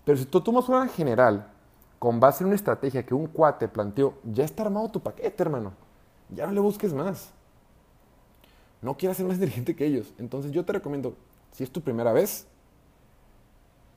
Pero 0.04 0.16
si 0.16 0.24
tú 0.24 0.40
tomas 0.40 0.68
una 0.68 0.86
general 0.88 1.50
con 1.98 2.20
base 2.20 2.44
en 2.44 2.48
una 2.48 2.56
estrategia 2.56 3.04
que 3.04 3.14
un 3.14 3.26
cuate 3.26 3.68
planteó, 3.68 4.14
ya 4.24 4.44
está 4.44 4.62
armado 4.62 4.90
tu 4.90 5.00
paquete, 5.00 5.42
hermano. 5.42 5.72
Ya 6.30 6.46
no 6.46 6.52
le 6.52 6.60
busques 6.60 6.92
más. 6.92 7.32
No 8.82 8.96
quieras 8.96 9.16
ser 9.16 9.26
más 9.26 9.36
inteligente 9.38 9.74
que 9.74 9.86
ellos. 9.86 10.12
Entonces 10.18 10.52
yo 10.52 10.64
te 10.64 10.74
recomiendo, 10.74 11.16
si 11.52 11.64
es 11.64 11.70
tu 11.70 11.80
primera 11.80 12.12
vez, 12.12 12.46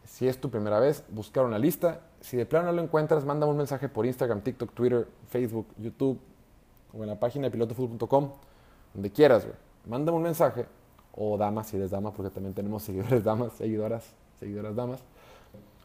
si 0.07 0.27
es 0.27 0.39
tu 0.39 0.49
primera 0.49 0.79
vez, 0.79 1.03
buscar 1.09 1.45
una 1.45 1.59
lista. 1.59 1.99
Si 2.21 2.37
de 2.37 2.45
plano 2.45 2.67
no 2.67 2.71
lo 2.71 2.81
encuentras, 2.81 3.25
mándame 3.25 3.51
un 3.51 3.57
mensaje 3.57 3.89
por 3.89 4.05
Instagram, 4.05 4.41
TikTok, 4.41 4.73
Twitter, 4.73 5.07
Facebook, 5.27 5.67
YouTube 5.77 6.17
o 6.97 7.03
en 7.03 7.09
la 7.09 7.19
página 7.19 7.47
de 7.47 7.51
pilotofútbol.com, 7.51 8.31
donde 8.93 9.11
quieras, 9.11 9.43
güey. 9.45 9.55
Mándame 9.85 10.17
un 10.17 10.23
mensaje 10.23 10.65
o 11.13 11.37
damas, 11.37 11.67
si 11.67 11.75
eres 11.75 11.91
dama, 11.91 12.11
porque 12.11 12.29
también 12.31 12.53
tenemos 12.53 12.83
seguidores 12.83 13.23
damas, 13.23 13.53
seguidoras, 13.53 14.09
seguidoras 14.39 14.75
damas. 14.75 14.99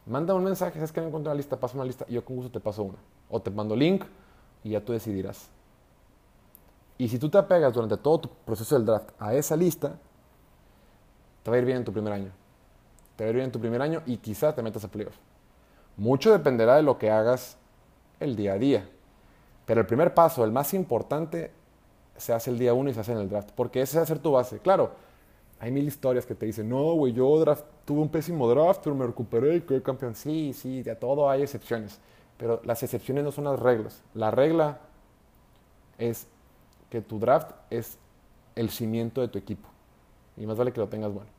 Mándame 0.05 0.39
un 0.39 0.45
mensaje, 0.45 0.75
sabes 0.75 0.91
que 0.91 1.01
no 1.01 1.07
encuentro 1.07 1.31
una 1.31 1.37
lista, 1.37 1.59
paso 1.59 1.77
una 1.77 1.85
lista 1.85 2.05
y 2.07 2.13
yo 2.13 2.23
con 2.23 2.37
gusto 2.37 2.51
te 2.51 2.59
paso 2.61 2.83
una. 2.83 2.97
O 3.29 3.41
te 3.41 3.51
mando 3.51 3.75
link 3.75 4.03
y 4.63 4.71
ya 4.71 4.83
tú 4.83 4.93
decidirás. 4.93 5.49
Y 6.97 7.09
si 7.09 7.19
tú 7.19 7.29
te 7.29 7.37
apegas 7.37 7.73
durante 7.73 7.97
todo 7.97 8.21
tu 8.21 8.29
proceso 8.45 8.75
del 8.75 8.85
draft 8.85 9.09
a 9.19 9.33
esa 9.33 9.57
lista, 9.57 9.97
te 11.43 11.51
va 11.51 11.57
a 11.57 11.59
ir 11.59 11.65
bien 11.65 11.79
en 11.79 11.83
tu 11.83 11.91
primer 11.91 12.13
año 12.13 12.42
te 13.15 13.25
va 13.25 13.31
bien 13.31 13.45
en 13.45 13.51
tu 13.51 13.59
primer 13.59 13.81
año 13.81 14.01
y 14.05 14.17
quizá 14.17 14.53
te 14.53 14.61
metas 14.61 14.83
a 14.83 14.87
playoff. 14.89 15.15
Mucho 15.97 16.31
dependerá 16.31 16.75
de 16.75 16.83
lo 16.83 16.97
que 16.97 17.11
hagas 17.11 17.57
el 18.19 18.35
día 18.35 18.53
a 18.53 18.57
día. 18.57 18.89
Pero 19.65 19.81
el 19.81 19.87
primer 19.87 20.13
paso, 20.13 20.43
el 20.43 20.51
más 20.51 20.73
importante, 20.73 21.51
se 22.17 22.33
hace 22.33 22.49
el 22.49 22.59
día 22.59 22.73
uno 22.73 22.89
y 22.89 22.93
se 22.93 22.99
hace 22.99 23.11
en 23.11 23.19
el 23.19 23.29
draft. 23.29 23.51
Porque 23.55 23.81
ese 23.81 23.97
va 23.97 24.03
a 24.03 24.07
ser 24.07 24.19
tu 24.19 24.31
base. 24.31 24.59
Claro, 24.59 24.91
hay 25.59 25.71
mil 25.71 25.87
historias 25.87 26.25
que 26.25 26.35
te 26.35 26.45
dicen, 26.45 26.67
no, 26.69 26.93
güey, 26.93 27.13
yo 27.13 27.39
draft, 27.39 27.63
tuve 27.85 28.01
un 28.01 28.09
pésimo 28.09 28.49
draft, 28.49 28.81
pero 28.83 28.95
me 28.95 29.05
recuperé 29.05 29.57
y 29.57 29.61
quedé 29.61 29.81
campeón. 29.81 30.15
Sí, 30.15 30.53
sí, 30.53 30.83
de 30.83 30.95
todo 30.95 31.29
hay 31.29 31.43
excepciones. 31.43 31.99
Pero 32.37 32.61
las 32.65 32.83
excepciones 32.83 33.23
no 33.23 33.31
son 33.31 33.45
las 33.45 33.59
reglas. 33.59 34.01
La 34.13 34.31
regla 34.31 34.79
es 35.97 36.27
que 36.89 37.01
tu 37.01 37.19
draft 37.19 37.51
es 37.69 37.97
el 38.55 38.69
cimiento 38.69 39.21
de 39.21 39.27
tu 39.27 39.37
equipo. 39.37 39.69
Y 40.35 40.45
más 40.45 40.57
vale 40.57 40.73
que 40.73 40.79
lo 40.79 40.87
tengas 40.87 41.13
bueno. 41.13 41.29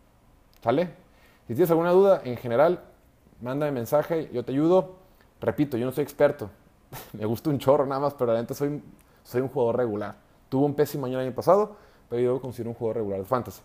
¿Sale? 0.63 1.04
Si 1.47 1.55
tienes 1.55 1.71
alguna 1.71 1.91
duda, 1.91 2.23
en 2.25 2.37
general, 2.37 2.81
mándame 3.41 3.73
mensaje, 3.73 4.31
yo 4.33 4.45
te 4.45 4.53
ayudo. 4.53 4.97
Repito, 5.41 5.77
yo 5.77 5.85
no 5.85 5.93
soy 5.93 6.03
experto. 6.03 6.51
Me 7.13 7.27
gusta 7.27 7.51
un 7.51 7.59
chorro 7.59 7.85
nada 7.87 8.01
más, 8.01 8.15
pero 8.15 8.27
realmente 8.27 8.55
soy, 8.55 8.83
soy 9.23 9.43
un 9.43 9.49
jugador 9.49 9.77
regular. 9.77 10.17
Tuve 10.49 10.65
un 10.65 10.75
pésimo 10.75 11.07
año 11.07 11.21
el 11.21 11.27
año 11.27 11.35
pasado, 11.35 11.77
pero 12.09 12.23
yo 12.23 12.41
considero 12.41 12.71
un 12.71 12.77
jugador 12.77 12.97
regular 12.97 13.21
de 13.21 13.27
fantasy. 13.27 13.61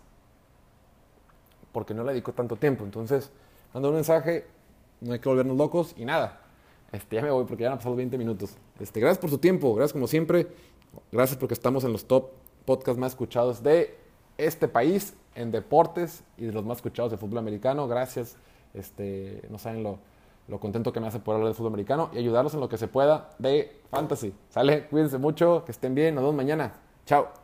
Porque 1.72 1.94
no 1.94 2.04
le 2.04 2.12
dedico 2.12 2.32
tanto 2.32 2.56
tiempo. 2.56 2.84
Entonces, 2.84 3.30
manda 3.72 3.88
un 3.88 3.94
mensaje, 3.94 4.46
no 5.00 5.14
hay 5.14 5.18
que 5.18 5.28
volvernos 5.28 5.56
locos 5.56 5.94
y 5.96 6.04
nada. 6.04 6.40
Este, 6.92 7.16
ya 7.16 7.22
me 7.22 7.30
voy 7.30 7.44
porque 7.44 7.62
ya 7.62 7.72
han 7.72 7.78
pasado 7.78 7.96
20 7.96 8.18
minutos. 8.18 8.56
Este, 8.78 9.00
gracias 9.00 9.18
por 9.18 9.30
su 9.30 9.38
tiempo, 9.38 9.74
gracias 9.74 9.92
como 9.92 10.06
siempre. 10.06 10.48
Gracias 11.12 11.38
porque 11.38 11.54
estamos 11.54 11.84
en 11.84 11.92
los 11.92 12.04
top 12.04 12.30
podcasts 12.66 12.98
más 12.98 13.12
escuchados 13.12 13.62
de 13.62 13.96
este 14.46 14.68
país 14.68 15.14
en 15.34 15.50
deportes 15.50 16.24
y 16.36 16.44
de 16.44 16.52
los 16.52 16.64
más 16.64 16.78
escuchados 16.78 17.10
de 17.10 17.18
fútbol 17.18 17.38
americano. 17.38 17.88
Gracias. 17.88 18.36
Este, 18.74 19.42
no 19.50 19.58
saben 19.58 19.82
lo, 19.82 19.98
contento 20.58 20.92
que 20.92 21.00
me 21.00 21.06
hace 21.06 21.20
poder 21.20 21.36
hablar 21.36 21.52
de 21.52 21.56
fútbol 21.56 21.72
americano 21.72 22.10
y 22.12 22.18
ayudarlos 22.18 22.54
en 22.54 22.60
lo 22.60 22.68
que 22.68 22.76
se 22.76 22.88
pueda 22.88 23.30
de 23.38 23.80
fantasy. 23.90 24.34
Sale, 24.48 24.86
cuídense 24.86 25.18
mucho, 25.18 25.64
que 25.64 25.72
estén 25.72 25.94
bien, 25.94 26.14
nos 26.14 26.22
vemos 26.22 26.34
mañana. 26.34 26.72
Chao. 27.06 27.39